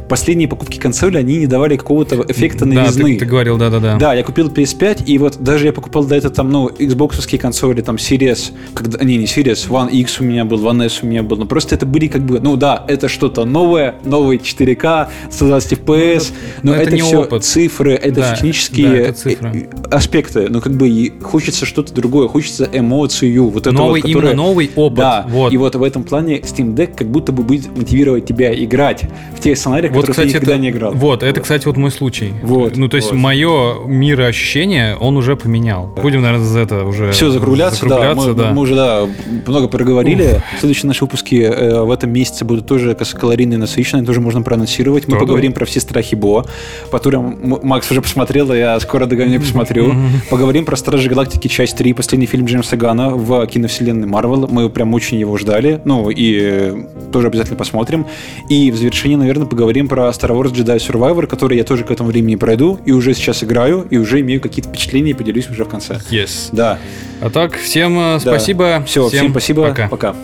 [0.09, 3.15] последние покупки консоли, они не давали какого-то эффекта Да, новизны.
[3.15, 3.97] ты, ты говорил, да-да-да.
[3.97, 7.83] Да, я купил PS5, и вот даже я покупал до этого там, ну, Xbox консоли,
[7.83, 11.23] там, Series, когда, не, не Series, One X у меня был, One S у меня
[11.23, 15.73] был, но просто это были как бы, ну да, это что-то новое, новый 4К, 120
[15.81, 17.45] FPS, но, но это это, не все опыт.
[17.45, 19.51] цифры, это Да, технические да, это цифры.
[19.55, 24.09] э, э, аспекты, ну как бы хочется что-то другое, хочется эмоцию, вот это Новый, вот,
[24.09, 24.97] которое- именно новый опыт.
[24.99, 25.53] Да, вот.
[25.53, 29.05] и вот в этом плане Steam Deck как будто бы будет мотивировать тебя играть
[29.37, 30.93] в те сценарии, в Вот, которые кстати, ты никогда это, не играл.
[30.93, 32.33] Вот, это, кстати, вот мой случай.
[32.43, 33.17] Вот, ну, то есть, вот.
[33.19, 33.75] мое
[34.07, 35.93] мироощущение он уже поменял.
[36.01, 38.35] Будем, наверное, за это уже Все, закругляться, закругляться, да.
[38.35, 38.53] Мы, да.
[38.53, 39.07] мы уже, да,
[39.47, 40.43] много проговорили.
[40.61, 45.09] Следующие наши выпуски э, в этом месяце будут тоже калорийные, насыщенные, тоже можно проанонсировать.
[45.09, 46.45] Мы Да, поговорим про все страхи Бо,
[46.93, 49.95] М- Макс уже посмотрел, а я скоро догоню посмотрю.
[50.31, 54.47] Поговорим про Стражи Галактики, часть 3, последний фильм Джеймса Гана в киновселенной Марвел.
[54.49, 56.77] Мы прям очень его ждали, ну и э,
[57.13, 58.07] тоже обязательно посмотрим.
[58.49, 62.11] И в завершении, наверное, поговорим про Star Wars Jedi Survivor, который я тоже к этому
[62.11, 65.69] времени пройду, и уже сейчас играю, и уже имею какие-то впечатления, и поделюсь уже в
[65.69, 66.01] конце.
[66.11, 66.49] Yes.
[66.53, 66.79] Да.
[67.21, 68.21] А так, всем э, Да.
[68.21, 68.83] спасибо.
[68.87, 69.69] Все, всем, спасибо.
[69.69, 69.89] Пока.
[69.89, 70.17] Пока.